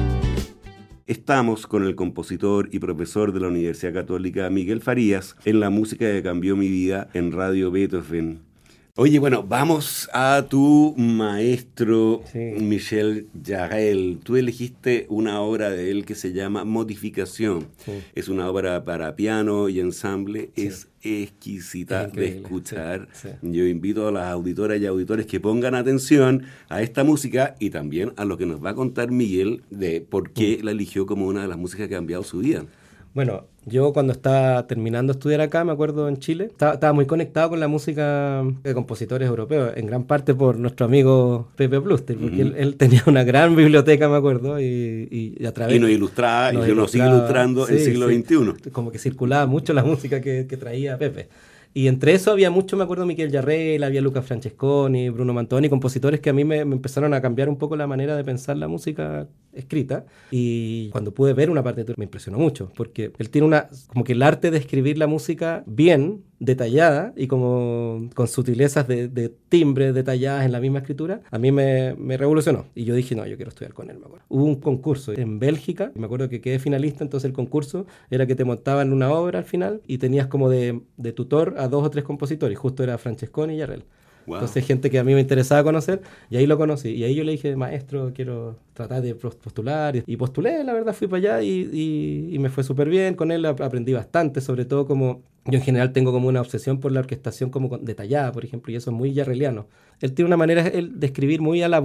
Estamos 1.11 1.67
con 1.67 1.83
el 1.83 1.97
compositor 1.97 2.69
y 2.71 2.79
profesor 2.79 3.33
de 3.33 3.41
la 3.41 3.49
Universidad 3.49 3.91
Católica 3.93 4.49
Miguel 4.49 4.79
Farías 4.79 5.35
en 5.43 5.59
la 5.59 5.69
música 5.69 6.05
que 6.05 6.23
cambió 6.23 6.55
mi 6.55 6.69
vida 6.69 7.09
en 7.13 7.33
Radio 7.33 7.69
Beethoven. 7.69 8.50
Oye, 8.97 9.19
bueno, 9.19 9.41
vamos 9.41 10.09
a 10.13 10.45
tu 10.49 10.93
maestro 10.97 12.21
Sí. 12.31 12.39
Michel 12.59 13.27
Jarel. 13.43 14.19
Tú 14.21 14.35
elegiste 14.35 15.05
una 15.07 15.39
obra 15.39 15.69
de 15.69 15.91
él 15.91 16.03
que 16.05 16.13
se 16.13 16.33
llama 16.33 16.65
Modificación. 16.65 17.67
Sí. 17.85 17.93
Es 18.15 18.27
una 18.27 18.49
obra 18.49 18.83
para 18.83 19.15
piano 19.15 19.69
y 19.69 19.79
ensamble. 19.79 20.49
Sí. 20.57 20.67
Es 20.67 20.87
exquisita 21.03 22.03
Es 22.05 22.13
de 22.13 22.27
escuchar. 22.27 23.07
Yo 23.41 23.65
invito 23.65 24.09
a 24.09 24.11
las 24.11 24.25
auditoras 24.27 24.79
y 24.81 24.85
auditores 24.85 25.25
que 25.25 25.39
pongan 25.39 25.73
atención 25.73 26.43
a 26.67 26.81
esta 26.81 27.05
música 27.05 27.55
y 27.59 27.69
también 27.69 28.11
a 28.17 28.25
lo 28.25 28.37
que 28.37 28.45
nos 28.45 28.63
va 28.63 28.71
a 28.71 28.75
contar 28.75 29.09
Miguel 29.09 29.63
de 29.69 30.01
por 30.01 30.31
qué 30.31 30.59
Mm. 30.61 30.65
la 30.65 30.71
eligió 30.71 31.05
como 31.05 31.27
una 31.27 31.43
de 31.43 31.47
las 31.47 31.57
músicas 31.57 31.87
que 31.87 31.95
ha 31.95 31.97
cambiado 31.97 32.23
su 32.23 32.39
vida. 32.39 32.65
Bueno, 33.13 33.45
yo 33.65 33.93
cuando 33.93 34.13
estaba 34.13 34.65
terminando 34.65 35.13
de 35.13 35.17
estudiar 35.17 35.41
acá, 35.41 35.63
me 35.63 35.71
acuerdo 35.71 36.07
en 36.07 36.17
Chile, 36.17 36.45
estaba, 36.45 36.73
estaba 36.73 36.93
muy 36.93 37.05
conectado 37.05 37.49
con 37.49 37.59
la 37.59 37.67
música 37.67 38.43
de 38.63 38.73
compositores 38.73 39.27
europeos, 39.27 39.73
en 39.75 39.85
gran 39.85 40.03
parte 40.05 40.33
por 40.33 40.57
nuestro 40.57 40.85
amigo 40.85 41.47
Pepe 41.55 41.79
Pluster, 41.79 42.17
porque 42.17 42.41
él, 42.41 42.55
él 42.57 42.75
tenía 42.75 43.03
una 43.05 43.23
gran 43.23 43.55
biblioteca, 43.55 44.09
me 44.09 44.17
acuerdo, 44.17 44.59
y, 44.59 45.35
y 45.37 45.45
a 45.45 45.53
través... 45.53 45.75
Y 45.75 45.79
nos 45.79 45.89
ilustraba, 45.89 46.51
nos 46.51 46.67
y 46.67 46.73
nos 46.73 46.91
sigue 46.91 47.07
ilustrando 47.07 47.69
en 47.69 47.77
sí, 47.77 47.85
siglo 47.85 48.09
sí. 48.09 48.21
XXI. 48.21 48.71
Como 48.71 48.91
que 48.91 48.97
circulaba 48.97 49.45
mucho 49.45 49.73
la 49.73 49.83
música 49.83 50.21
que, 50.21 50.47
que 50.47 50.57
traía 50.57 50.97
Pepe. 50.97 51.29
Y 51.73 51.87
entre 51.87 52.13
eso 52.13 52.31
había 52.31 52.51
mucho, 52.51 52.75
me 52.75 52.83
acuerdo, 52.83 53.05
Miquel 53.05 53.31
Yarrel, 53.31 53.83
había 53.83 54.01
Luca 54.01 54.21
Francesconi, 54.21 55.09
Bruno 55.09 55.33
Mantoni, 55.33 55.69
compositores 55.69 56.19
que 56.19 56.29
a 56.29 56.33
mí 56.33 56.43
me, 56.43 56.65
me 56.65 56.75
empezaron 56.75 57.13
a 57.13 57.21
cambiar 57.21 57.47
un 57.47 57.57
poco 57.57 57.77
la 57.77 57.87
manera 57.87 58.17
de 58.17 58.25
pensar 58.25 58.57
la 58.57 58.67
música 58.67 59.27
escrita. 59.53 60.05
Y 60.31 60.89
cuando 60.89 61.13
pude 61.13 61.33
ver 61.33 61.49
una 61.49 61.63
partitura 61.63 61.95
me 61.97 62.05
impresionó 62.05 62.37
mucho, 62.37 62.71
porque 62.75 63.11
él 63.17 63.29
tiene 63.29 63.47
una, 63.47 63.69
como 63.87 64.03
que 64.03 64.13
el 64.13 64.21
arte 64.21 64.51
de 64.51 64.57
escribir 64.57 64.97
la 64.97 65.07
música 65.07 65.63
bien, 65.65 66.23
detallada 66.41 67.13
y 67.15 67.27
como 67.27 68.09
con 68.15 68.27
sutilezas 68.27 68.87
de, 68.87 69.07
de 69.07 69.29
timbre 69.29 69.93
detalladas 69.93 70.43
en 70.43 70.51
la 70.51 70.59
misma 70.59 70.79
escritura, 70.79 71.21
a 71.29 71.37
mí 71.37 71.51
me, 71.51 71.93
me 71.95 72.17
revolucionó. 72.17 72.65
Y 72.73 72.83
yo 72.83 72.95
dije, 72.95 73.15
no, 73.15 73.27
yo 73.27 73.35
quiero 73.35 73.49
estudiar 73.49 73.73
con 73.73 73.91
él, 73.91 73.99
me 73.99 74.05
acuerdo. 74.05 74.25
Hubo 74.27 74.45
un 74.45 74.55
concurso 74.55 75.13
en 75.13 75.37
Bélgica, 75.37 75.91
me 75.93 76.05
acuerdo 76.05 76.29
que 76.29 76.41
quedé 76.41 76.57
finalista, 76.57 77.03
entonces 77.03 77.27
el 77.27 77.33
concurso 77.33 77.85
era 78.09 78.25
que 78.25 78.35
te 78.35 78.43
montaban 78.43 78.91
una 78.91 79.11
obra 79.11 79.37
al 79.39 79.45
final 79.45 79.81
y 79.85 79.99
tenías 79.99 80.27
como 80.27 80.49
de, 80.49 80.81
de 80.97 81.13
tutor 81.13 81.55
a 81.57 81.67
dos 81.67 81.85
o 81.85 81.89
tres 81.91 82.03
compositores, 82.03 82.57
justo 82.57 82.83
era 82.83 82.97
Francesconi 82.97 83.53
y 83.53 83.57
Yarrel. 83.57 83.85
Wow. 84.25 84.35
Entonces, 84.35 84.65
gente 84.65 84.89
que 84.89 84.99
a 84.99 85.03
mí 85.03 85.13
me 85.13 85.21
interesaba 85.21 85.63
conocer, 85.63 86.01
y 86.29 86.37
ahí 86.37 86.45
lo 86.47 86.57
conocí. 86.57 86.89
Y 86.89 87.03
ahí 87.03 87.15
yo 87.15 87.23
le 87.23 87.31
dije, 87.33 87.55
maestro, 87.55 88.11
quiero 88.13 88.57
tratar 88.73 89.01
de 89.01 89.15
pos- 89.15 89.35
postular. 89.35 90.03
Y 90.05 90.17
postulé, 90.17 90.63
la 90.63 90.73
verdad, 90.73 90.93
fui 90.93 91.07
para 91.07 91.17
allá 91.17 91.41
y, 91.41 92.29
y- 92.31 92.39
me 92.39 92.49
fue 92.49 92.63
súper 92.63 92.89
bien. 92.89 93.15
Con 93.15 93.31
él 93.31 93.45
ap- 93.45 93.61
aprendí 93.61 93.93
bastante, 93.93 94.41
sobre 94.41 94.65
todo 94.65 94.85
como 94.85 95.21
yo 95.45 95.57
en 95.57 95.63
general 95.63 95.91
tengo 95.91 96.11
como 96.11 96.27
una 96.27 96.39
obsesión 96.41 96.79
por 96.79 96.91
la 96.91 96.99
orquestación 96.99 97.49
como 97.49 97.77
detallada, 97.79 98.31
por 98.31 98.45
ejemplo, 98.45 98.71
y 98.71 98.75
eso 98.75 98.91
es 98.91 98.95
muy 98.95 99.13
yarreliano. 99.13 99.67
Él 99.99 100.13
tiene 100.13 100.27
una 100.27 100.37
manera 100.37 100.63
de 100.63 101.05
escribir 101.05 101.41
muy 101.41 101.61
a 101.63 101.67
la. 101.69 101.81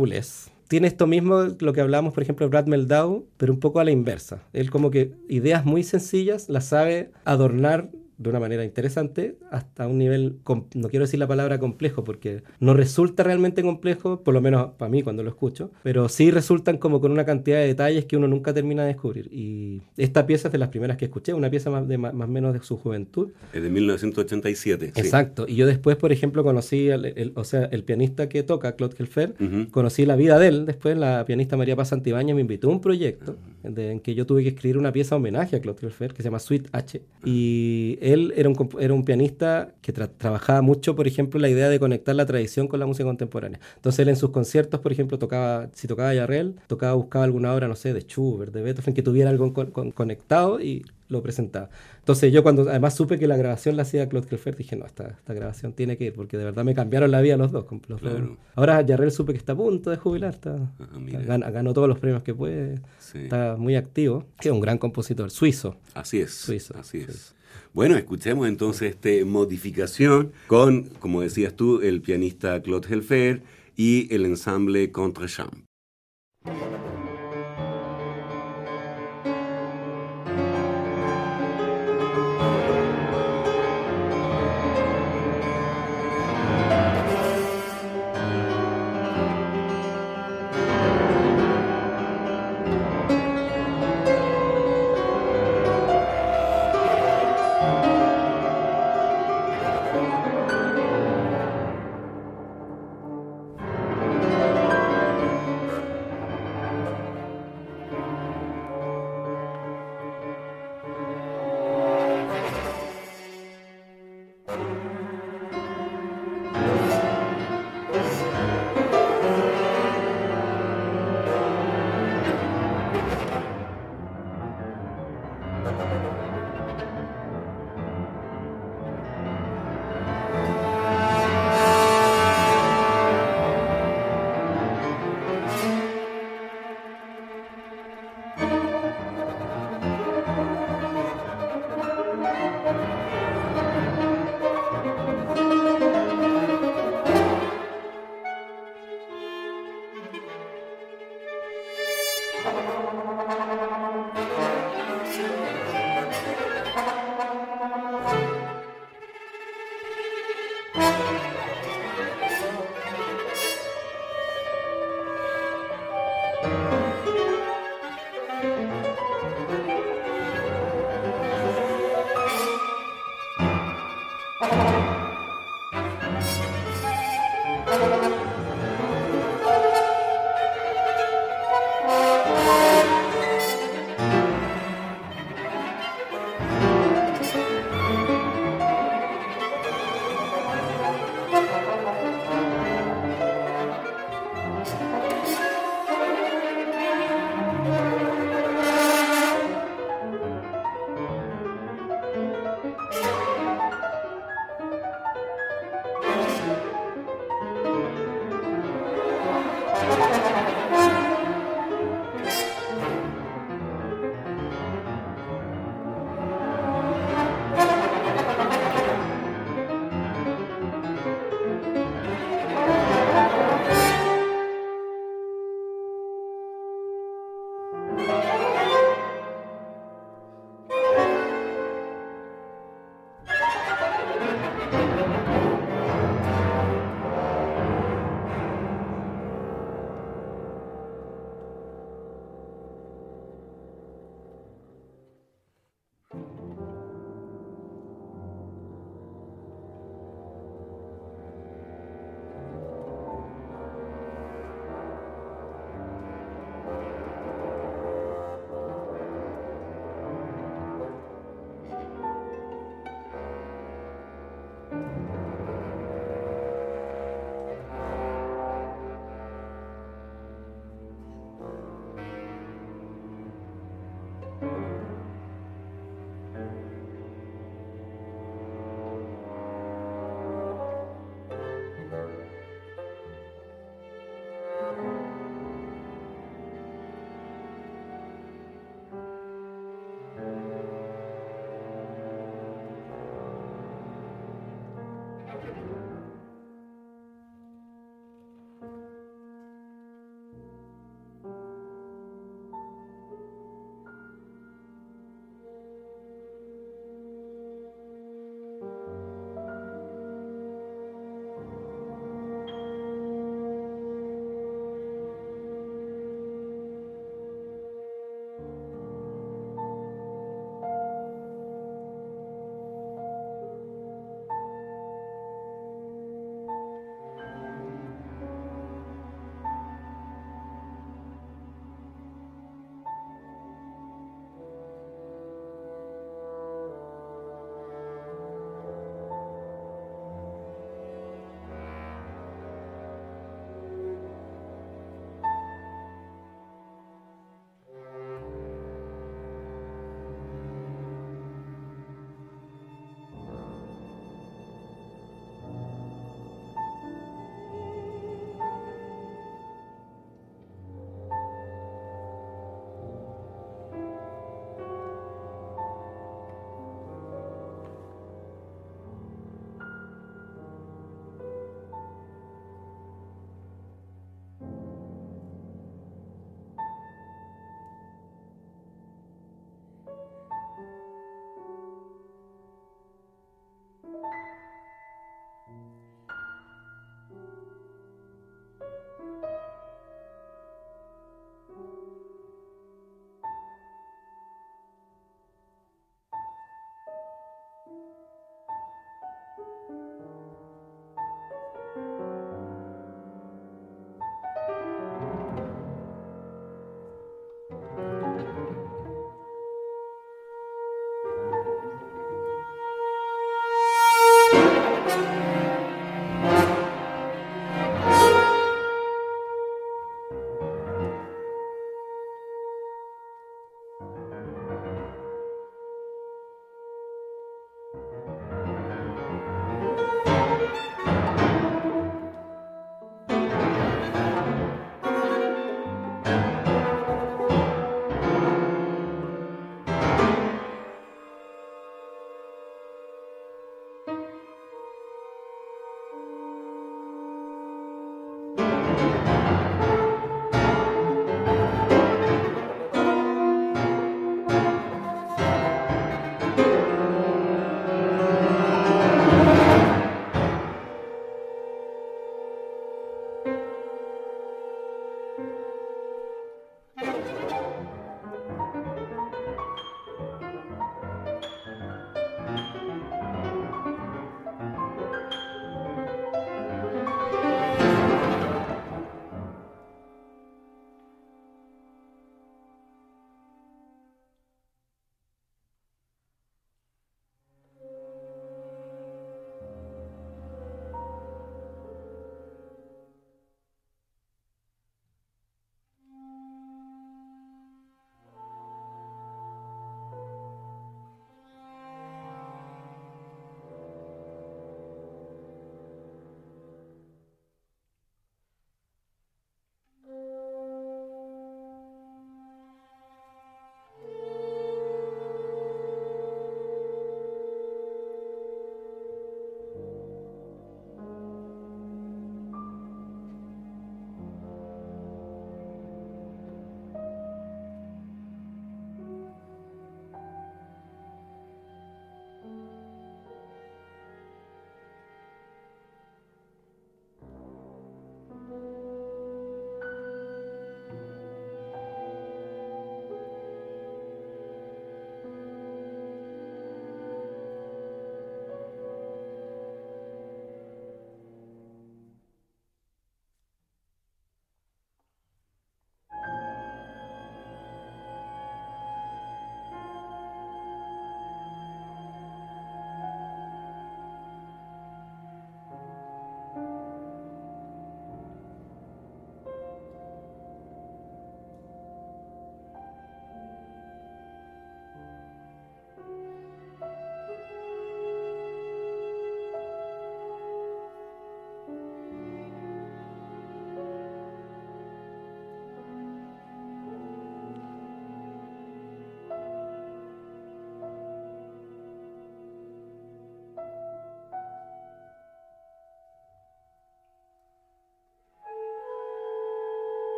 Tiene 0.68 0.88
esto 0.88 1.06
mismo, 1.06 1.46
lo 1.60 1.72
que 1.72 1.80
hablamos, 1.80 2.12
por 2.12 2.22
ejemplo, 2.22 2.44
de 2.46 2.50
Brad 2.50 2.66
Meldau, 2.66 3.26
pero 3.36 3.52
un 3.52 3.60
poco 3.60 3.78
a 3.80 3.84
la 3.84 3.92
inversa. 3.92 4.42
Él 4.52 4.70
como 4.70 4.90
que 4.90 5.12
ideas 5.28 5.64
muy 5.64 5.82
sencillas 5.84 6.48
las 6.48 6.66
sabe 6.66 7.10
adornar 7.24 7.88
de 8.18 8.30
una 8.30 8.40
manera 8.40 8.64
interesante 8.64 9.36
hasta 9.50 9.86
un 9.86 9.98
nivel, 9.98 10.36
no 10.74 10.88
quiero 10.88 11.04
decir 11.04 11.18
la 11.20 11.26
palabra 11.26 11.58
complejo 11.58 12.02
porque 12.04 12.42
no 12.60 12.72
resulta 12.74 13.22
realmente 13.22 13.62
complejo, 13.62 14.22
por 14.22 14.32
lo 14.32 14.40
menos 14.40 14.70
para 14.78 14.88
mí 14.88 15.02
cuando 15.02 15.22
lo 15.22 15.28
escucho, 15.30 15.70
pero 15.82 16.08
sí 16.08 16.30
resultan 16.30 16.78
como 16.78 17.00
con 17.00 17.12
una 17.12 17.24
cantidad 17.26 17.58
de 17.58 17.66
detalles 17.66 18.06
que 18.06 18.16
uno 18.16 18.26
nunca 18.28 18.54
termina 18.54 18.82
de 18.82 18.88
descubrir. 18.88 19.28
Y 19.32 19.82
esta 19.98 20.26
pieza 20.26 20.48
es 20.48 20.52
de 20.52 20.58
las 20.58 20.68
primeras 20.70 20.96
que 20.96 21.04
escuché, 21.06 21.34
una 21.34 21.50
pieza 21.50 21.68
más, 21.70 21.86
de, 21.86 21.98
más 21.98 22.14
o 22.14 22.26
menos 22.26 22.54
de 22.54 22.60
su 22.62 22.76
juventud. 22.76 23.28
Es 23.52 23.62
de 23.62 23.68
1987. 23.70 24.92
sí. 24.94 25.00
Exacto. 25.00 25.44
Y 25.48 25.56
yo 25.56 25.66
después, 25.66 25.96
por 25.96 26.12
ejemplo, 26.12 26.42
conocí, 26.42 26.90
al- 26.90 27.04
el, 27.04 27.32
o 27.34 27.44
sea, 27.44 27.64
el 27.66 27.84
pianista 27.84 28.28
que 28.28 28.42
toca, 28.42 28.76
Claude 28.76 28.96
Helfer, 28.98 29.34
Ujú. 29.40 29.70
conocí 29.70 30.06
la 30.06 30.16
vida 30.16 30.38
de 30.38 30.48
él. 30.48 30.66
Después 30.66 30.96
la 30.96 31.24
pianista 31.26 31.56
María 31.56 31.76
Paz 31.76 31.88
Santibáñez 31.88 32.34
me 32.34 32.40
invitó 32.40 32.68
a 32.68 32.72
un 32.72 32.80
proyecto 32.80 33.36
de- 33.62 33.90
en 33.92 34.00
que 34.00 34.14
yo 34.14 34.26
tuve 34.26 34.42
que 34.42 34.48
escribir 34.50 34.78
una 34.78 34.92
pieza 34.92 35.16
homenaje 35.16 35.56
a 35.56 35.60
Claude 35.60 35.80
Helfer 35.86 36.12
que 36.14 36.22
se 36.22 36.28
llama 36.28 36.38
Suite 36.38 36.68
H. 36.72 37.02
Y 37.24 37.98
él 38.12 38.32
era 38.36 38.48
un, 38.48 38.68
era 38.78 38.94
un 38.94 39.04
pianista 39.04 39.72
que 39.82 39.92
tra- 39.94 40.10
trabajaba 40.16 40.62
mucho, 40.62 40.94
por 40.96 41.06
ejemplo, 41.06 41.40
la 41.40 41.48
idea 41.48 41.68
de 41.68 41.78
conectar 41.78 42.14
la 42.14 42.26
tradición 42.26 42.68
con 42.68 42.80
la 42.80 42.86
música 42.86 43.04
contemporánea. 43.04 43.60
Entonces 43.76 44.00
él 44.00 44.08
en 44.08 44.16
sus 44.16 44.30
conciertos, 44.30 44.80
por 44.80 44.92
ejemplo, 44.92 45.18
tocaba, 45.18 45.68
si 45.74 45.86
tocaba 45.88 46.14
Yarrel, 46.14 46.56
tocaba, 46.66 46.94
buscaba 46.94 47.24
alguna 47.24 47.54
obra, 47.54 47.68
no 47.68 47.76
sé, 47.76 47.92
de 47.92 48.00
Schubert, 48.02 48.52
de 48.52 48.62
Beethoven, 48.62 48.94
que 48.94 49.02
tuviera 49.02 49.30
algo 49.30 49.52
con- 49.52 49.70
con- 49.70 49.90
conectado 49.92 50.60
y 50.60 50.84
lo 51.08 51.22
presentaba. 51.22 51.68
Entonces 52.00 52.32
yo 52.32 52.42
cuando 52.42 52.62
además 52.68 52.94
supe 52.94 53.16
que 53.18 53.28
la 53.28 53.36
grabación 53.36 53.76
la 53.76 53.82
hacía 53.82 54.08
Claude 54.08 54.26
Kelfer, 54.26 54.56
dije, 54.56 54.74
no, 54.74 54.86
esta, 54.86 55.08
esta 55.10 55.34
grabación 55.34 55.72
tiene 55.72 55.96
que 55.96 56.04
ir, 56.06 56.12
porque 56.12 56.36
de 56.36 56.44
verdad 56.44 56.64
me 56.64 56.74
cambiaron 56.74 57.10
la 57.12 57.20
vida 57.20 57.36
los 57.36 57.52
dos. 57.52 57.64
los. 57.88 58.00
Claro. 58.00 58.36
Ahora 58.56 58.80
Yarrel 58.82 59.12
supe 59.12 59.32
que 59.32 59.38
está 59.38 59.52
a 59.52 59.56
punto 59.56 59.90
de 59.90 59.96
jubilar, 59.98 60.34
está, 60.34 60.56
Ah, 60.80 60.98
mira. 60.98 61.20
gan- 61.22 61.52
ganó 61.52 61.72
todos 61.74 61.88
los 61.88 61.98
premios 62.00 62.22
que 62.24 62.34
puede, 62.34 62.80
Sí. 62.98 63.18
está 63.18 63.56
muy 63.56 63.76
activo, 63.76 64.24
es 64.40 64.50
un 64.50 64.60
gran 64.60 64.78
compositor, 64.78 65.30
suizo. 65.30 65.76
Así 65.94 66.20
es. 66.20 66.34
Suizo, 66.34 66.74
Así 66.76 66.98
es. 66.98 67.04
suizo. 67.06 67.34
Bueno, 67.72 67.96
escuchemos 67.96 68.48
entonces 68.48 68.94
este 68.94 69.24
modificación 69.24 70.32
con, 70.46 70.84
como 70.98 71.20
decías 71.20 71.54
tú, 71.54 71.80
el 71.80 72.00
pianista 72.00 72.62
Claude 72.62 72.88
Helfer 72.88 73.42
y 73.76 74.12
el 74.14 74.24
ensamble 74.24 74.90
Contrechamp. 74.90 75.66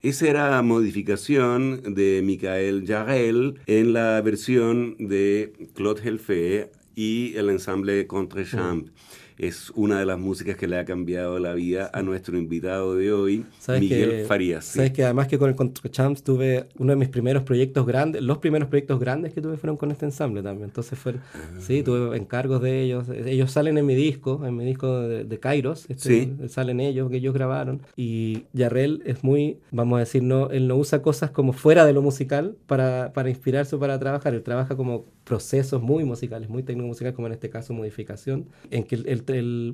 Esa 0.00 0.28
era 0.28 0.62
modificación 0.62 1.82
de 1.94 2.22
Michael 2.22 2.84
Jarrell 2.86 3.58
en 3.66 3.92
la 3.92 4.20
versión 4.20 4.94
de 4.96 5.52
Claude 5.74 6.02
Helfé 6.04 6.70
y 6.94 7.34
el 7.36 7.50
ensamble 7.50 8.06
Contrechamp 8.06 8.90
es 9.38 9.70
una 9.76 10.00
de 10.00 10.04
las 10.04 10.18
músicas 10.18 10.56
que 10.56 10.66
le 10.66 10.78
ha 10.78 10.84
cambiado 10.84 11.38
la 11.38 11.54
vida 11.54 11.90
a 11.94 12.02
nuestro 12.02 12.36
invitado 12.36 12.96
de 12.96 13.12
hoy, 13.12 13.46
Miguel 13.68 14.26
Farías. 14.26 14.64
Sabes 14.64 14.92
que 14.92 15.04
además 15.04 15.28
que 15.28 15.38
con 15.38 15.48
el 15.48 15.90
Champs 15.90 16.24
tuve 16.24 16.66
uno 16.78 16.92
de 16.92 16.96
mis 16.96 17.08
primeros 17.08 17.44
proyectos 17.44 17.86
grandes, 17.86 18.22
los 18.22 18.38
primeros 18.38 18.68
proyectos 18.68 18.98
grandes 18.98 19.32
que 19.32 19.40
tuve 19.40 19.56
fueron 19.56 19.76
con 19.76 19.90
este 19.92 20.04
ensamble 20.04 20.42
también. 20.42 20.68
Entonces 20.68 20.98
fue, 20.98 21.14
sí, 21.60 21.82
tuve 21.82 22.16
encargos 22.16 22.60
de 22.60 22.82
ellos. 22.82 23.08
Ellos 23.08 23.52
salen 23.52 23.78
en 23.78 23.86
mi 23.86 23.94
disco, 23.94 24.44
en 24.44 24.56
mi 24.56 24.64
disco 24.64 25.00
de, 25.00 25.38
Kairos, 25.38 25.86
este, 25.88 26.48
salen 26.48 26.80
ellos, 26.80 27.08
que 27.10 27.18
ellos 27.18 27.32
grabaron. 27.32 27.82
Y 27.96 28.44
Yarrell 28.52 29.02
es 29.04 29.22
muy, 29.22 29.58
vamos 29.70 29.98
a 29.98 30.00
decir, 30.00 30.22
no, 30.22 30.50
él 30.50 30.66
no 30.66 30.76
usa 30.76 31.00
cosas 31.00 31.30
como 31.30 31.52
fuera 31.52 31.86
de 31.86 31.92
lo 31.92 32.02
musical 32.02 32.56
para, 32.66 33.12
para 33.12 33.30
inspirarse 33.30 33.76
o 33.76 33.78
para 33.78 33.98
trabajar. 34.00 34.34
Él 34.34 34.42
trabaja 34.42 34.76
como 34.76 35.04
procesos 35.28 35.82
muy 35.82 36.04
musicales, 36.04 36.48
muy 36.48 36.62
técnico 36.62 36.88
musicales, 36.88 37.14
como 37.14 37.26
en 37.26 37.34
este 37.34 37.50
caso 37.50 37.74
modificación, 37.74 38.46
en 38.70 38.82
que 38.84 38.96
él, 38.96 39.22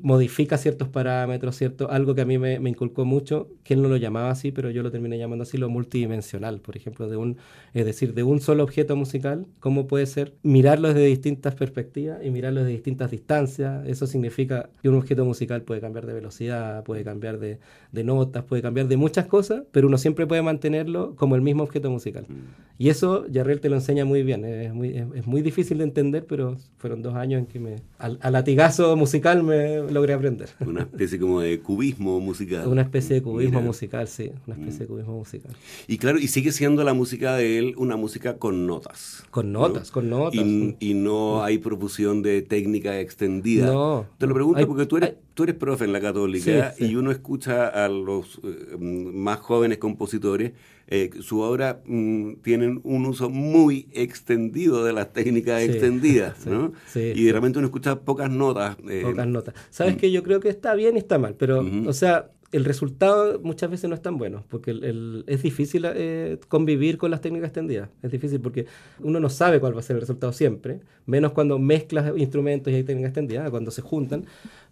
modifica 0.02 0.58
ciertos 0.58 0.88
parámetros, 0.88 1.56
cierto, 1.56 1.90
algo 1.90 2.14
que 2.14 2.22
a 2.22 2.24
mí 2.24 2.38
me, 2.38 2.54
inculcó 2.68 3.04
mucho, 3.04 3.48
que 3.62 3.74
él 3.74 3.82
no 3.82 3.88
lo 3.88 3.96
llamaba 3.96 4.30
así, 4.30 4.52
pero 4.52 4.70
yo 4.70 4.82
lo 4.82 4.90
terminé 4.90 5.18
llamando 5.18 5.42
así, 5.42 5.58
lo 5.58 5.68
multidimensional, 5.68 6.60
por 6.60 6.76
ejemplo, 6.76 7.08
de 7.08 7.16
un, 7.16 7.36
es 7.72 7.84
decir, 7.84 8.14
de 8.14 8.22
un 8.22 8.40
solo 8.40 8.64
objeto 8.64 8.96
musical, 8.96 9.46
cómo 9.60 9.86
puede 9.86 10.06
ser 10.06 10.34
mirarlo 10.42 10.88
desde 10.88 11.06
distintas 11.06 11.54
perspectivas 11.54 12.18
y 12.24 12.30
mirarlo 12.30 12.60
desde 12.60 12.72
distintas 12.72 13.10
distancias. 13.10 13.86
Eso 13.86 14.06
significa 14.06 14.70
que 14.82 14.88
un 14.88 14.96
objeto 14.96 15.24
musical 15.24 15.62
puede 15.62 15.80
cambiar 15.80 16.06
de 16.06 16.14
velocidad, 16.14 16.82
puede 16.84 17.04
cambiar 17.04 17.38
de, 17.38 17.58
de 17.92 18.04
notas, 18.04 18.44
puede 18.44 18.62
cambiar 18.62 18.88
de 18.88 18.96
muchas 18.96 19.26
cosas, 19.26 19.62
pero 19.70 19.86
uno 19.86 19.98
siempre 19.98 20.26
puede 20.26 20.42
mantenerlo 20.42 21.14
como 21.16 21.36
el 21.36 21.42
mismo 21.42 21.62
objeto 21.62 21.90
musical. 21.90 22.26
Mm. 22.28 22.74
Y 22.76 22.88
eso 22.88 23.24
Jarrell 23.32 23.60
te 23.60 23.68
lo 23.68 23.76
enseña 23.76 24.04
muy 24.04 24.24
bien, 24.24 24.44
es 24.44 24.74
muy, 24.74 24.96
es 25.14 25.26
muy 25.26 25.42
difícil 25.42 25.78
de 25.78 25.84
entender, 25.84 26.26
pero 26.26 26.56
fueron 26.76 27.02
dos 27.02 27.14
años 27.14 27.38
en 27.38 27.46
que 27.46 27.60
me, 27.60 27.76
al, 27.98 28.18
latigazo 28.20 28.96
musical 28.96 29.43
me 29.44 29.90
logré 29.90 30.14
aprender. 30.14 30.48
Una 30.60 30.82
especie 30.82 31.18
como 31.18 31.40
de 31.40 31.60
cubismo 31.60 32.20
musical. 32.20 32.66
Una 32.66 32.82
especie 32.82 33.16
de 33.16 33.22
cubismo 33.22 33.60
musical, 33.60 34.08
sí, 34.08 34.30
una 34.46 34.56
especie 34.56 34.80
de 34.80 34.84
mm. 34.86 34.88
cubismo 34.88 35.18
musical. 35.18 35.52
Y 35.86 35.98
claro, 35.98 36.18
y 36.18 36.28
sigue 36.28 36.52
siendo 36.52 36.82
la 36.84 36.94
música 36.94 37.36
de 37.36 37.58
él 37.58 37.74
una 37.76 37.96
música 37.96 38.38
con 38.38 38.66
notas. 38.66 39.24
Con 39.30 39.52
notas, 39.52 39.90
con 39.90 40.10
notas. 40.10 40.34
Y, 40.34 40.94
no 40.94 41.42
hay 41.42 41.58
profusión 41.58 42.22
de 42.22 42.40
técnica 42.42 43.00
extendida. 43.00 43.66
No. 43.66 44.06
Te 44.16 44.26
lo 44.26 44.34
pregunto 44.34 44.66
porque 44.66 44.86
tú 44.86 44.96
eres, 44.96 45.14
tú 45.34 45.42
eres 45.42 45.56
profe 45.56 45.84
en 45.84 45.92
la 45.92 46.00
católica 46.00 46.74
y 46.78 46.94
uno 46.94 47.10
escucha 47.10 47.66
a 47.66 47.88
los 47.88 48.40
eh, 48.44 48.76
más 48.78 49.40
jóvenes 49.40 49.78
compositores 49.78 50.52
eh, 50.86 51.10
su 51.20 51.40
obra 51.40 51.80
mm, 51.86 52.34
tienen 52.42 52.80
un 52.84 53.06
uso 53.06 53.30
muy 53.30 53.88
extendido 53.92 54.84
de 54.84 54.92
las 54.92 55.12
técnicas 55.12 55.62
extendidas, 55.62 56.46
¿no? 56.46 56.72
y 56.94 57.24
de 57.24 57.32
repente 57.32 57.58
uno 57.58 57.68
escucha 57.68 58.00
pocas 58.00 58.30
notas. 58.30 58.76
Eh, 58.88 59.02
pocas 59.04 59.26
notas. 59.26 59.54
Sabes 59.70 59.94
mm. 59.94 59.98
que 59.98 60.12
yo 60.12 60.22
creo 60.22 60.40
que 60.40 60.48
está 60.48 60.74
bien 60.74 60.96
y 60.96 60.98
está 60.98 61.18
mal, 61.18 61.34
pero, 61.38 61.64
o 61.86 61.92
sea, 61.92 62.30
el 62.54 62.64
resultado 62.64 63.40
muchas 63.40 63.68
veces 63.68 63.90
no 63.90 63.96
es 63.96 64.02
tan 64.02 64.16
bueno, 64.16 64.44
porque 64.48 64.70
el, 64.70 65.24
es 65.26 65.42
difícil 65.42 65.84
eh, 65.88 66.38
convivir 66.46 66.98
con 66.98 67.10
las 67.10 67.20
técnicas 67.20 67.48
extendidas. 67.48 67.88
Es 68.00 68.12
difícil 68.12 68.40
porque 68.40 68.66
uno 69.00 69.18
no 69.18 69.28
sabe 69.28 69.58
cuál 69.58 69.74
va 69.74 69.80
a 69.80 69.82
ser 69.82 69.96
el 69.96 70.02
resultado 70.02 70.32
siempre, 70.32 70.78
menos 71.04 71.32
cuando 71.32 71.58
mezclas 71.58 72.12
instrumentos 72.16 72.72
y 72.72 72.76
hay 72.76 72.84
técnicas 72.84 73.08
extendidas, 73.08 73.50
cuando 73.50 73.72
se 73.72 73.82
juntan. 73.82 74.26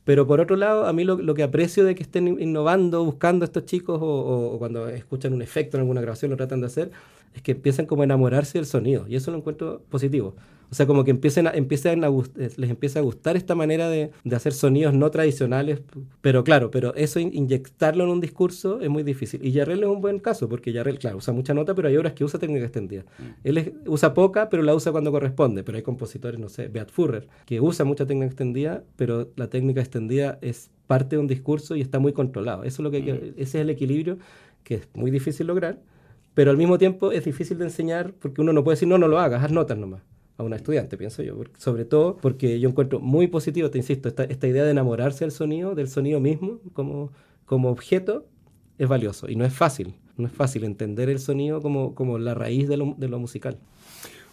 Pero 0.05 0.27
por 0.27 0.41
otro 0.41 0.57
lado, 0.57 0.87
a 0.87 0.93
mí 0.93 1.05
lo, 1.05 1.35
que 1.35 1.43
aprecio 1.43 1.85
de 1.85 1.95
que 1.95 2.03
estén 2.03 2.29
innovando, 2.41 3.05
buscando 3.05 3.45
estos 3.45 3.65
chicos, 3.67 3.99
o, 4.03 4.69
les 4.69 4.99
escuchan 4.99 5.33
un 5.33 5.43
efecto 5.43 5.77
en 5.77 5.83
alguna 5.83 6.01
grabación, 6.01 6.31
lo 6.31 6.37
tratan 6.37 6.61
de 6.61 6.67
hacer, 6.67 6.91
es 7.35 7.43
que 7.43 7.53
empiezan 7.53 7.87
como 7.87 8.03
a 8.03 8.05
enamorarse 8.05 8.59
del 8.59 8.67
sonido. 8.67 9.07
Y 9.09 9.17
eso 9.17 9.31
lo 9.31 9.39
encuentro 9.39 9.83
positivo. 9.89 10.35
O 10.73 10.75
sea, 10.75 10.87
como 10.87 11.05
que 11.05 11.11
empiecen 11.11 11.47
a, 11.47 11.51
a 11.51 11.57
eh, 11.57 12.51
les 12.57 12.71
empieza 12.71 12.99
a 12.99 13.03
gustar 13.03 13.37
esta 13.37 13.55
manera 13.55 13.91
de, 13.91 14.11
de, 14.25 14.37
hacer 14.37 14.55
sonidos 14.55 14.95
no 14.95 15.11
tradicionales. 15.11 15.83
Pero 16.23 16.45
claro, 16.45 16.71
pero 16.71 16.95
eso 16.95 17.21
inyectarlo 17.21 18.05
en 18.05 18.11
un 18.11 18.21
discurso 18.21 18.81
es 18.81 18.89
muy 18.89 19.03
difícil. 19.03 19.45
Y 19.45 19.53
Yarrell 19.53 19.83
es 19.83 19.89
un 19.91 20.01
buen 20.01 20.19
caso, 20.19 20.49
porque 20.49 20.73
Yarrell, 20.73 20.99
claro, 20.99 21.19
usa 21.19 21.35
mucha 21.35 21.53
nota, 21.53 21.75
pero 21.75 21.89
hay 21.89 21.97
obras 21.99 22.15
que 22.15 22.25
usa 22.25 22.41
técnica 22.41 22.65
extendida. 22.65 23.03
Mm. 23.03 23.25
Él 23.45 23.75
usa 23.87 24.15
poca, 24.15 24.49
pero 24.49 24.63
la 24.63 24.75
usa 24.75 24.93
cuando 24.93 25.13
corresponde. 25.13 25.63
Pero 25.63 25.77
hay 25.77 25.83
compositores, 25.83 26.41
no 26.41 26.49
sé, 26.49 26.69
Beat 26.69 26.91
Furrer, 26.91 27.29
que 27.45 27.61
usa 27.61 27.85
mucha 27.85 28.07
técnica 28.07 28.29
extendida, 28.29 28.83
pero 28.97 29.29
la 29.37 29.49
técnica 29.49 29.83
extendida 29.83 30.39
es 30.41 30.71
parte 30.87 31.17
de 31.17 31.21
un 31.21 31.27
discurso 31.27 31.77
y 31.77 31.83
está 31.83 31.99
muy 31.99 32.15
controlado. 32.15 32.65
Eso 32.65 32.81
es 32.81 32.85
lo 32.85 32.91
que, 32.91 33.05
que 33.05 33.13
mm. 33.13 33.25
ese 33.37 33.43
es 33.43 33.55
el 33.57 33.69
equilibrio 33.69 34.17
que 34.65 34.77
es 34.77 34.89
muy 34.95 35.11
difícil 35.11 35.49
lograr 35.49 35.81
pero 36.35 36.51
al 36.51 36.57
mismo 36.57 36.79
tiempo 36.79 37.13
es 37.13 37.25
difícil 37.25 37.59
de 37.59 37.65
enseñar 37.65 38.15
porque 38.15 38.41
uno 38.41 38.53
no 38.53 38.65
puede 38.65 38.77
decir, 38.77 38.89
no, 38.89 38.99
no 38.99 39.09
lo 39.09 39.19
hagas, 39.19 39.45
haz 39.45 39.53
notas 39.53 39.79
nomás 39.79 40.03
a 40.39 40.43
una 40.43 40.57
estudiante, 40.57 40.97
pienso 40.97 41.23
yo. 41.23 41.37
Sobre 41.59 41.85
todo 41.85 42.17
porque 42.17 42.59
yo 42.61 42.69
encuentro 42.69 43.01
muy 43.01 43.27
positivo, 43.27 43.71
te 43.71 43.79
insisto, 43.79 44.09
esta, 44.09 44.25
esta 44.25 44.47
idea 44.47 44.65
de 44.65 44.71
enamorarse 44.71 45.25
del 45.25 45.33
sonido, 45.33 45.75
del 45.75 45.89
sonido 45.89 46.21
mismo, 46.21 46.61
como, 46.73 47.13
como 47.45 47.71
objeto, 47.71 48.27
es 48.79 48.89
valioso 48.89 49.29
y 49.29 49.37
no 49.37 49.45
es 49.45 49.53
fácil. 49.53 49.95
No 50.17 50.27
es 50.27 50.33
fácil 50.33 50.65
entender 50.65 51.09
el 51.09 51.19
sonido 51.19 51.63
como, 51.63 51.95
como 51.95 52.19
la 52.19 52.35
raíz 52.35 52.69
de 52.69 52.77
lo, 52.77 52.95
de 52.99 53.09
lo 53.09 53.19
musical. 53.19 53.59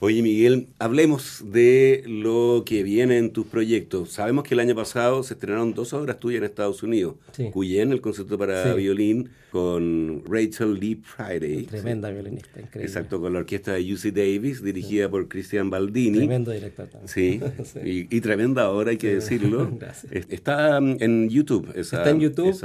Oye, 0.02 0.22
Miguel, 0.22 0.70
hablemos 0.80 1.43
de 1.52 2.04
lo 2.08 2.64
que 2.66 2.84
viene 2.84 3.18
en 3.18 3.32
tus 3.32 3.45
proyectos. 3.45 4.12
Sabemos 4.12 4.45
que 4.45 4.54
el 4.54 4.62
año 4.62 4.74
pasado 4.74 5.24
se 5.24 5.34
estrenaron 5.34 5.74
dos 5.74 5.91
obras 5.91 6.22
tuyas 6.22 6.38
en 6.38 6.45
Estados 6.45 6.84
Unidos. 6.84 7.16
Sí. 7.34 7.52
el 7.78 8.00
concierto 8.00 8.38
para 8.38 8.74
violín, 8.76 9.30
con 9.52 10.24
Rachel 10.26 10.80
Lee 10.80 11.02
Friday. 11.04 11.64
Tremenda 11.64 12.10
violinista, 12.12 12.62
increíble. 12.62 12.88
Exacto, 12.88 13.20
con 13.20 13.34
la 13.34 13.39
orquesta 13.39 13.74
de 13.74 13.93
UC 13.93 14.14
Davis, 14.14 14.64
dirigida 14.64 15.10
por 15.10 15.28
Christian 15.28 15.70
Baldini. 15.70 16.20
Tremendo 16.20 16.52
director 16.52 16.88
también. 16.88 17.10
Sí, 17.10 17.41
y, 18.10 18.22
tremenda 18.22 18.64
ahora, 18.64 18.91
hay 18.91 18.97
que 18.97 19.16
decirlo. 19.16 19.70
Está 20.30 20.80
mm, 20.80 20.95
en 21.02 21.30
YouTube. 21.30 21.74
Está 21.76 22.10
en 22.10 22.22
YouTube, 22.22 22.58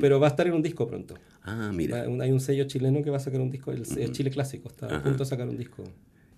pero 0.00 0.20
va 0.20 0.28
a 0.28 0.30
estar 0.30 0.46
en 0.46 0.52
un 0.52 0.62
disco 0.62 0.86
pronto. 0.86 1.16
Ah, 1.42 1.72
mira. 1.74 2.02
hay 2.02 2.30
un 2.30 2.40
sello 2.40 2.64
chileno 2.64 3.02
que 3.02 3.10
va 3.10 3.16
a 3.16 3.20
sacar 3.20 3.40
un 3.40 3.50
disco, 3.50 3.72
el, 3.72 4.12
Chile 4.12 4.30
Clásico, 4.30 4.68
está 4.68 4.98
a 4.98 5.02
punto 5.02 5.24
de 5.24 5.28
sacar 5.28 5.48
un 5.48 5.56
disco. 5.56 5.82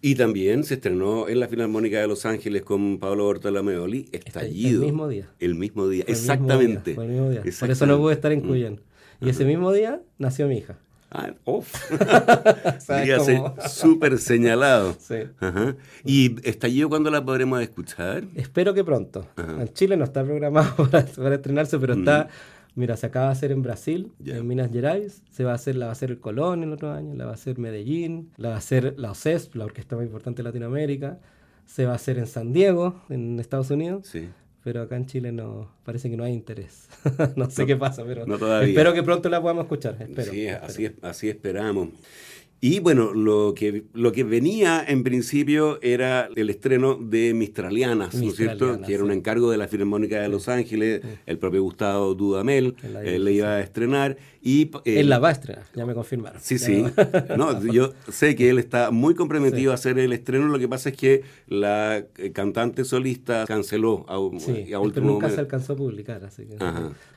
Y 0.00 0.14
también 0.14 0.62
se 0.62 0.74
estrenó 0.74 1.28
en 1.28 1.40
la 1.40 1.48
Filarmónica 1.48 2.00
de 2.00 2.06
Los 2.06 2.24
Ángeles 2.24 2.62
con 2.62 2.98
Pablo 2.98 3.24
Bortolameoli, 3.24 4.08
Estallido. 4.12 4.82
El 4.82 4.86
mismo 4.86 5.08
día. 5.08 5.28
El 5.40 5.54
mismo 5.56 5.88
día, 5.88 6.04
exactamente. 6.06 6.92
El 6.92 7.08
mismo 7.08 7.30
día, 7.30 7.42
Por 7.58 7.70
eso 7.70 7.86
no 7.86 7.98
pude 7.98 8.14
estar 8.14 8.30
en 8.30 8.44
mm. 8.44 8.48
Cuyen. 8.48 8.80
Y 9.20 9.28
ese 9.28 9.44
mismo 9.44 9.72
día 9.72 10.00
nació 10.18 10.46
mi 10.46 10.58
hija. 10.58 10.78
Ah, 11.10 11.32
off. 11.44 11.74
súper 13.68 14.18
señalado. 14.18 14.96
Sí. 15.08 15.16
Ajá. 15.40 15.74
¿Y 16.04 16.36
Estallido 16.46 16.88
cuándo 16.90 17.10
la 17.10 17.24
podremos 17.24 17.62
escuchar? 17.62 18.24
Espero 18.34 18.74
que 18.74 18.84
pronto. 18.84 19.26
En 19.36 19.72
Chile 19.72 19.96
no 19.96 20.04
está 20.04 20.22
programado 20.22 20.88
para, 20.90 21.34
estrenarse, 21.34 21.78
pero 21.78 21.94
está 21.94 22.24
mm. 22.24 22.28
Mira, 22.78 22.96
se 22.96 23.06
acaba 23.06 23.26
de 23.26 23.32
hacer 23.32 23.50
en 23.50 23.60
Brasil, 23.60 24.12
en 24.24 24.46
Minas 24.46 24.70
Gerais, 24.70 25.24
se 25.30 25.42
va 25.42 25.50
a 25.50 25.54
hacer, 25.56 25.74
la 25.74 25.86
va 25.86 25.90
a 25.90 25.92
hacer 25.94 26.12
el 26.12 26.20
Colón 26.20 26.62
el 26.62 26.72
otro 26.72 26.92
año, 26.92 27.12
la 27.16 27.24
va 27.24 27.32
a 27.32 27.34
hacer 27.34 27.58
Medellín, 27.58 28.30
la 28.36 28.50
va 28.50 28.54
a 28.54 28.58
hacer 28.58 28.94
la 28.96 29.10
OCESP, 29.10 29.56
la 29.56 29.64
orquesta 29.64 29.96
más 29.96 30.04
importante 30.04 30.44
de 30.44 30.48
Latinoamérica, 30.48 31.18
se 31.66 31.86
va 31.86 31.92
a 31.92 31.94
hacer 31.96 32.18
en 32.18 32.28
San 32.28 32.52
Diego, 32.52 33.02
en 33.08 33.40
Estados 33.40 33.72
Unidos. 33.72 34.06
Sí. 34.06 34.28
Pero 34.62 34.82
acá 34.82 34.94
en 34.94 35.06
Chile 35.06 35.32
no, 35.32 35.72
parece 35.82 36.08
que 36.08 36.16
no 36.16 36.22
hay 36.22 36.32
interés. 36.32 36.88
no 37.34 37.50
sé 37.50 37.66
qué 37.66 37.74
pasa, 37.74 38.04
pero 38.04 38.22
espero 38.62 38.94
que 38.94 39.02
pronto 39.02 39.28
la 39.28 39.42
podamos 39.42 39.64
escuchar. 39.64 39.96
Espero, 39.98 40.30
sí, 40.30 40.46
Así, 40.46 40.88
así 41.02 41.28
esperamos. 41.28 41.88
Y 42.60 42.80
bueno, 42.80 43.14
lo 43.14 43.54
que, 43.54 43.84
lo 43.92 44.10
que 44.10 44.24
venía 44.24 44.84
en 44.86 45.04
principio 45.04 45.78
era 45.80 46.28
el 46.34 46.50
estreno 46.50 46.96
de 46.96 47.32
Mistralianas, 47.32 48.14
¿no 48.14 48.30
es 48.30 48.36
cierto? 48.36 48.80
Que 48.80 48.94
era 48.94 49.04
un 49.04 49.12
encargo 49.12 49.50
de 49.50 49.56
la 49.56 49.68
Filarmónica 49.68 50.20
de 50.20 50.28
Los 50.28 50.48
Ángeles, 50.48 51.02
el 51.26 51.38
propio 51.38 51.62
Gustavo 51.62 52.14
Dudamel 52.14 52.74
él 53.04 53.24
le 53.24 53.32
iba 53.32 53.48
a 53.50 53.60
estrenar. 53.60 54.16
Y, 54.42 54.70
eh, 54.84 55.00
él 55.00 55.08
la 55.08 55.20
va 55.20 55.28
a 55.28 55.32
estrenar, 55.32 55.64
ya 55.74 55.86
me 55.86 55.94
confirmaron. 55.94 56.40
Sí, 56.42 56.58
sí. 56.58 56.84
no, 57.36 57.64
yo 57.72 57.92
sé 58.10 58.34
que 58.34 58.50
él 58.50 58.58
está 58.58 58.90
muy 58.90 59.14
comprometido 59.14 59.70
a 59.70 59.74
hacer 59.74 59.98
el 59.98 60.12
estreno, 60.12 60.48
lo 60.48 60.58
que 60.58 60.68
pasa 60.68 60.88
es 60.88 60.96
que 60.96 61.22
la 61.46 61.98
eh, 61.98 62.32
cantante 62.32 62.84
solista 62.84 63.44
canceló 63.46 64.04
a, 64.08 64.16
sí, 64.40 64.72
a 64.72 64.80
último 64.80 65.12
nunca 65.12 65.30
se 65.30 65.40
alcanzó 65.40 65.74
a 65.74 65.76
publicar, 65.76 66.24
así 66.24 66.46
que 66.46 66.56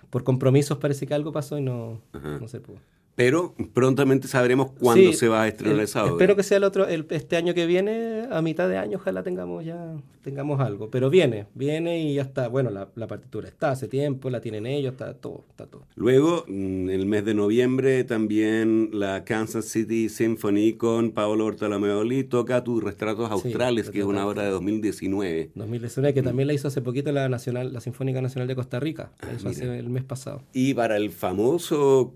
por 0.09 0.23
compromisos 0.23 0.77
parece 0.77 1.07
que 1.07 1.13
algo 1.13 1.31
pasó 1.31 1.57
y 1.57 1.61
no, 1.61 2.01
no 2.13 2.47
se 2.47 2.59
pudo. 2.59 2.77
Pero 3.21 3.53
prontamente 3.73 4.27
sabremos 4.27 4.71
cuándo 4.71 5.13
se 5.13 5.27
va 5.27 5.43
a 5.43 5.47
estrenar 5.47 5.79
esa 5.81 6.03
obra. 6.03 6.13
Espero 6.13 6.35
que 6.35 6.43
sea 6.43 6.57
el 6.57 6.63
otro, 6.63 6.87
el, 6.87 7.05
este 7.11 7.37
año 7.37 7.53
que 7.53 7.67
viene, 7.67 8.27
a 8.31 8.41
mitad 8.41 8.67
de 8.67 8.77
año, 8.77 8.97
ojalá 8.97 9.21
tengamos 9.21 9.63
ya 9.63 9.95
tengamos 10.21 10.59
algo. 10.59 10.89
Pero 10.89 11.09
viene, 11.09 11.47
viene 11.53 12.01
y 12.01 12.15
ya 12.15 12.23
está. 12.23 12.47
Bueno, 12.47 12.69
la, 12.69 13.07
partitura 13.07 13.47
está 13.47 13.71
hace 13.71 13.87
tiempo, 13.87 14.29
la 14.29 14.39
tienen 14.39 14.65
ellos, 14.65 14.93
está 14.93 15.13
todo, 15.13 15.43
está 15.49 15.65
todo. 15.65 15.85
Luego, 15.95 16.45
en 16.47 16.85
mm, 16.85 16.89
el 16.89 17.05
mes 17.05 17.25
de 17.25 17.33
noviembre, 17.33 18.03
también 18.03 18.89
la 18.93 19.25
Kansas 19.25 19.65
City 19.65 20.07
Symphony 20.07 20.73
con 20.73 21.11
Paolo 21.11 21.45
Ortolameoli 21.45 22.23
toca 22.23 22.63
tus 22.63 22.83
retratos 22.83 23.29
australes, 23.29 23.89
que 23.89 23.99
es 23.99 24.05
una 24.05 24.25
obra 24.25 24.43
de 24.43 24.51
2019. 24.51 25.51
2019, 25.55 26.13
que 26.13 26.21
mm. 26.21 26.25
también 26.25 26.47
la 26.47 26.53
hizo 26.53 26.67
hace 26.67 26.81
poquito 26.81 27.11
la 27.11 27.27
Nacional, 27.27 27.73
la 27.73 27.81
Sinfónica 27.81 28.21
Nacional 28.21 28.47
de 28.47 28.55
Costa 28.55 28.79
Rica. 28.79 29.11
La 29.21 29.29
ah, 29.29 29.33
hizo 29.35 29.49
hace 29.49 29.79
el 29.79 29.89
mes 29.89 30.03
pasado. 30.03 30.43
Y 30.53 30.73
para 30.73 30.97
el 30.97 31.11
famoso, 31.11 32.13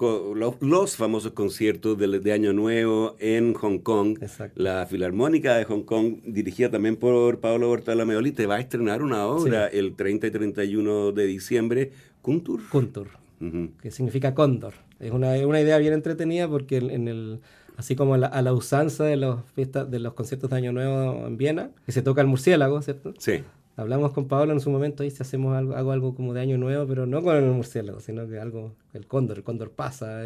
los 0.62 0.95
dos 0.96 1.06
famosos 1.06 1.34
conciertos 1.34 1.98
de, 1.98 2.08
de 2.20 2.32
Año 2.32 2.54
Nuevo 2.54 3.16
en 3.20 3.54
Hong 3.54 3.80
Kong. 3.80 4.18
Exacto. 4.22 4.62
La 4.62 4.86
Filarmónica 4.86 5.58
de 5.58 5.66
Hong 5.66 5.84
Kong, 5.84 6.20
dirigida 6.26 6.72
también 6.72 6.96
por 6.96 7.39
Pablo 7.39 7.68
Bortalameoli, 7.68 8.32
te 8.32 8.46
va 8.46 8.56
a 8.56 8.60
estrenar 8.62 9.04
una 9.04 9.28
obra 9.28 9.68
el 9.68 9.96
30 9.96 10.28
y 10.28 10.32
31 10.32 11.12
de 11.12 11.26
diciembre, 11.26 11.91
Kuntur. 12.22 12.62
Kuntur, 12.70 13.08
Ujú. 13.41 13.72
que 13.82 13.91
significa 13.91 14.34
cóndor. 14.34 14.74
Es 15.00 15.12
una, 15.12 15.34
una 15.46 15.60
idea 15.60 15.78
bien 15.80 15.93
entretenida 15.93 16.48
porque 16.48 16.78
en, 16.78 16.89
en 16.89 17.08
el 17.10 17.39
así 17.76 17.98
como 17.98 18.14
a 18.14 18.18
la, 18.18 18.28
a 18.28 18.41
la 18.41 18.54
usanza 18.54 19.04
de 19.04 19.18
los 19.18 19.41
fiestas, 19.54 19.91
de 19.91 20.00
los 20.00 20.14
conciertos 20.14 20.50
de 20.50 20.56
Año 20.56 20.72
Nuevo 20.72 21.28
en 21.28 21.36
Viena, 21.38 21.72
que 21.86 21.91
se 21.91 22.02
toca 22.02 22.22
el 22.22 22.28
murciélago, 22.28 22.82
¿cierto? 22.82 23.14
Sí. 23.18 23.43
Hablamos 23.76 24.14
con 24.14 24.30
Pablo 24.30 24.54
en 24.54 24.62
su 24.62 24.70
momento 24.70 25.04
y 25.04 25.12
si 25.12 25.22
hacemos 25.22 25.54
algo, 25.58 25.76
hago 25.76 25.91
algo 25.91 26.16
como 26.16 26.34
de 26.34 26.39
Año 26.39 26.58
Nuevo, 26.58 26.88
pero 26.88 27.06
no 27.06 27.22
con 27.22 27.36
el 27.36 27.43
murciélago, 27.52 28.00
sino 28.00 28.26
que 28.30 28.39
algo, 28.39 28.74
el 28.93 29.06
cóndor, 29.08 29.39
el 29.39 29.43
cóndor 29.43 29.72
pasa. 29.72 30.22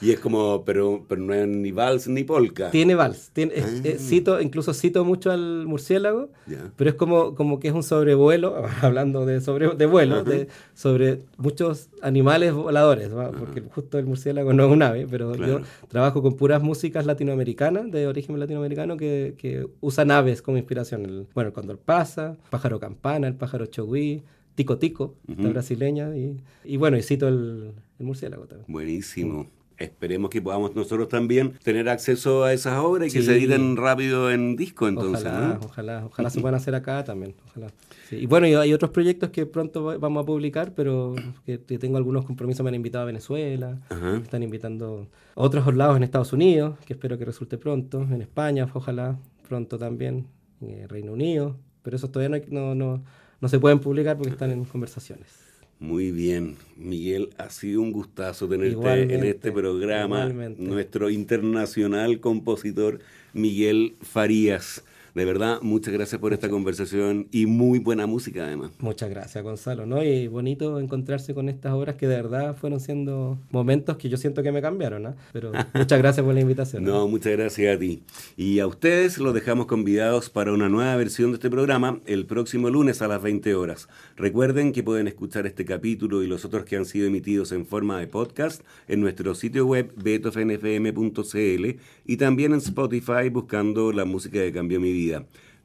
Y 0.00 0.10
es 0.10 0.20
como, 0.20 0.62
pero, 0.66 1.06
pero 1.08 1.22
no 1.22 1.32
es 1.32 1.48
ni 1.48 1.72
vals 1.72 2.06
ni 2.06 2.22
polka. 2.22 2.70
Tiene 2.70 2.94
vals, 2.94 3.30
tiene, 3.32 3.54
es- 3.54 3.64
Ah. 3.84 3.88
es- 3.88 4.06
cito, 4.08 4.40
incluso 4.42 4.74
cito 4.74 5.04
mucho 5.06 5.30
al 5.30 5.66
murciélago, 5.66 6.28
Ya. 6.46 6.70
pero 6.76 6.90
es 6.90 6.96
como, 6.96 7.34
como 7.34 7.58
que 7.60 7.68
es 7.68 7.74
un 7.74 7.82
sobrevuelo, 7.82 8.56
hablando 8.82 9.24
de, 9.24 9.40
sobre, 9.40 9.74
de 9.74 9.86
vuelo, 9.86 10.22
de, 10.22 10.48
sobre 10.74 11.20
muchos 11.38 11.88
animales 12.02 12.52
voladores, 12.52 13.14
¿va? 13.16 13.30
porque 13.30 13.62
justo 13.62 13.98
el 13.98 14.04
murciélago 14.04 14.52
no 14.52 14.66
es 14.66 14.70
un 14.72 14.82
ave, 14.82 15.06
pero 15.10 15.32
Claro. 15.32 15.60
yo 15.60 15.64
trabajo 15.88 16.20
con 16.20 16.34
puras 16.36 16.62
músicas 16.62 17.06
latinoamericanas, 17.06 17.90
de 17.90 18.06
origen 18.06 18.38
latinoamericano, 18.38 18.98
que, 18.98 19.34
que 19.38 19.66
usan 19.80 20.10
aves 20.10 20.42
como 20.42 20.58
inspiración. 20.58 21.04
El, 21.06 21.26
bueno, 21.34 21.48
el 21.48 21.54
cóndor 21.54 21.78
pasa, 21.78 22.36
pájaro 22.50 22.78
campana, 22.78 23.28
el 23.28 23.34
pájaro 23.34 23.64
chogüí, 23.64 24.22
tico 24.54 24.76
tico, 24.76 25.14
esta 25.26 25.42
Ujú. 25.42 25.52
brasileña, 25.52 26.14
y, 26.16 26.36
y 26.64 26.76
bueno, 26.76 26.98
y 26.98 27.02
cito 27.02 27.28
el, 27.28 27.72
el 27.98 28.04
murciélago 28.06 28.44
también. 28.46 28.66
Buenísimo. 28.70 29.46
Esperemos 29.78 30.30
que 30.30 30.40
podamos 30.40 30.74
nosotros 30.74 31.08
también 31.08 31.52
tener 31.62 31.88
acceso 31.88 32.44
a 32.44 32.52
esas 32.54 32.78
obras 32.78 33.08
y 33.08 33.18
que 33.18 33.22
se 33.22 33.36
editen 33.36 33.76
rápido 33.76 34.30
en 34.30 34.56
disco 34.56 34.88
entonces. 34.88 35.26
ojalá, 35.26 35.48
¿no? 35.48 35.60
ojalá, 35.66 36.06
ojalá 36.06 36.30
se 36.30 36.40
puedan 36.40 36.54
hacer 36.54 36.74
acá 36.74 37.04
también. 37.04 37.34
Ojalá. 37.50 37.66
Sí, 38.08 38.16
Y 38.16 38.26
bueno, 38.26 38.46
y 38.46 38.54
hay 38.54 38.72
otros 38.72 38.90
proyectos 38.90 39.30
que 39.30 39.44
pronto 39.44 39.84
va- 39.84 39.98
vamos 39.98 40.22
a 40.22 40.26
publicar, 40.26 40.72
pero 40.74 41.14
que, 41.44 41.60
que 41.60 41.78
tengo 41.78 41.98
algunos 41.98 42.24
compromisos. 42.24 42.64
Me 42.64 42.68
han 42.70 42.74
invitado 42.76 43.02
a 43.02 43.06
Venezuela, 43.06 43.78
Ajá. 43.90 44.12
me 44.12 44.22
están 44.22 44.42
invitando 44.42 45.08
a 45.34 45.40
otros 45.42 45.74
lados 45.74 45.96
en 45.98 46.04
Estados 46.04 46.32
Unidos, 46.32 46.78
que 46.86 46.94
espero 46.94 47.18
que 47.18 47.24
resulte 47.26 47.58
pronto, 47.58 48.00
en 48.02 48.22
España, 48.22 48.66
ojalá 48.72 49.18
pronto 49.46 49.76
también, 49.78 50.26
en 50.62 50.88
Reino 50.88 51.12
Unido, 51.12 51.56
pero 51.82 51.96
esos 51.96 52.10
todavía 52.10 52.40
no, 52.50 52.74
no, 52.74 52.74
no, 52.74 53.04
no 53.40 53.48
se 53.48 53.58
pueden 53.60 53.78
publicar 53.78 54.16
porque 54.16 54.30
están 54.32 54.50
en 54.52 54.64
conversaciones. 54.64 55.45
Muy 55.78 56.10
bien, 56.10 56.56
Miguel, 56.76 57.30
ha 57.36 57.50
sido 57.50 57.82
un 57.82 57.92
gustazo 57.92 58.48
tenerte 58.48 59.14
en 59.14 59.24
este 59.24 59.52
programa. 59.52 60.20
igualmente. 60.20 60.62
Nuestro 60.62 61.10
internacional 61.10 62.20
compositor 62.20 63.00
Miguel 63.34 63.96
Farías. 64.00 64.82
De 65.16 65.24
verdad, 65.24 65.62
muchas 65.62 65.94
gracias 65.94 66.20
por 66.20 66.34
esta 66.34 66.50
conversación 66.50 67.26
y 67.30 67.46
muy 67.46 67.78
buena 67.78 68.06
música 68.06 68.44
además. 68.44 68.72
Muchas 68.80 69.08
gracias, 69.08 69.42
Gonzalo, 69.42 69.86
¿no? 69.86 70.04
Y 70.04 70.28
bonito 70.28 70.78
encontrarse 70.78 71.32
con 71.32 71.48
estas 71.48 71.72
obras 71.72 71.96
que 71.96 72.06
de 72.06 72.16
verdad 72.16 72.54
fueron 72.54 72.80
siendo 72.80 73.38
momentos 73.50 73.96
que 73.96 74.10
yo 74.10 74.18
siento 74.18 74.42
que 74.42 74.52
me 74.52 74.60
cambiaron, 74.60 75.04
¿no? 75.04 75.16
Pero 75.32 75.52
muchas 75.74 75.98
gracias 75.98 76.22
por 76.22 76.34
la 76.34 76.42
invitación. 76.42 76.84
No, 76.84 77.08
muchas 77.08 77.32
gracias 77.32 77.74
a 77.74 77.78
ti. 77.78 78.02
Y 78.36 78.58
a 78.58 78.66
ustedes 78.66 79.16
los 79.16 79.32
dejamos 79.32 79.64
convidados 79.64 80.28
para 80.28 80.52
una 80.52 80.68
nueva 80.68 80.94
versión 80.96 81.30
de 81.30 81.36
este 81.36 81.48
programa 81.48 81.98
el 82.04 82.26
próximo 82.26 82.68
lunes 82.68 83.00
a 83.00 83.08
las 83.08 83.22
20 83.22 83.54
horas. 83.54 83.88
Recuerden 84.16 84.70
que 84.72 84.82
pueden 84.82 85.08
escuchar 85.08 85.46
este 85.46 85.64
capítulo 85.64 86.22
y 86.24 86.26
los 86.26 86.44
otros 86.44 86.66
que 86.66 86.76
han 86.76 86.84
sido 86.84 87.06
emitidos 87.06 87.52
en 87.52 87.64
forma 87.64 87.98
de 87.98 88.06
podcast 88.06 88.60
en 88.86 89.00
nuestro 89.00 89.34
sitio 89.34 89.64
web 89.64 89.94
betofnfm.cl 89.96 91.80
y 92.04 92.16
también 92.18 92.52
en 92.52 92.58
Spotify 92.58 93.30
buscando 93.32 93.92
la 93.92 94.04
música 94.04 94.40
que 94.40 94.52
cambió 94.52 94.78
mi 94.78 94.92
vida. 94.92 95.05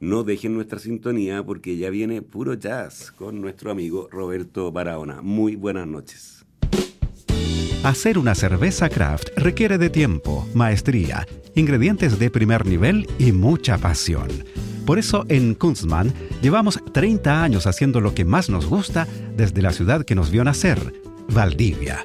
No 0.00 0.24
dejen 0.24 0.54
nuestra 0.54 0.78
sintonía 0.78 1.44
porque 1.44 1.76
ya 1.76 1.90
viene 1.90 2.22
puro 2.22 2.54
jazz 2.54 3.12
con 3.12 3.40
nuestro 3.40 3.70
amigo 3.70 4.08
Roberto 4.10 4.72
Barahona. 4.72 5.22
Muy 5.22 5.56
buenas 5.56 5.86
noches. 5.86 6.44
Hacer 7.84 8.18
una 8.18 8.34
cerveza 8.34 8.88
craft 8.88 9.30
requiere 9.36 9.76
de 9.76 9.90
tiempo, 9.90 10.46
maestría, 10.54 11.26
ingredientes 11.54 12.18
de 12.18 12.30
primer 12.30 12.64
nivel 12.64 13.08
y 13.18 13.32
mucha 13.32 13.76
pasión. 13.78 14.28
Por 14.86 14.98
eso 14.98 15.24
en 15.28 15.54
Kunstmann 15.54 16.12
llevamos 16.42 16.80
30 16.92 17.42
años 17.42 17.66
haciendo 17.66 18.00
lo 18.00 18.14
que 18.14 18.24
más 18.24 18.50
nos 18.50 18.66
gusta 18.66 19.06
desde 19.36 19.62
la 19.62 19.72
ciudad 19.72 20.04
que 20.04 20.14
nos 20.14 20.30
vio 20.30 20.44
nacer, 20.44 20.92
Valdivia. 21.28 22.04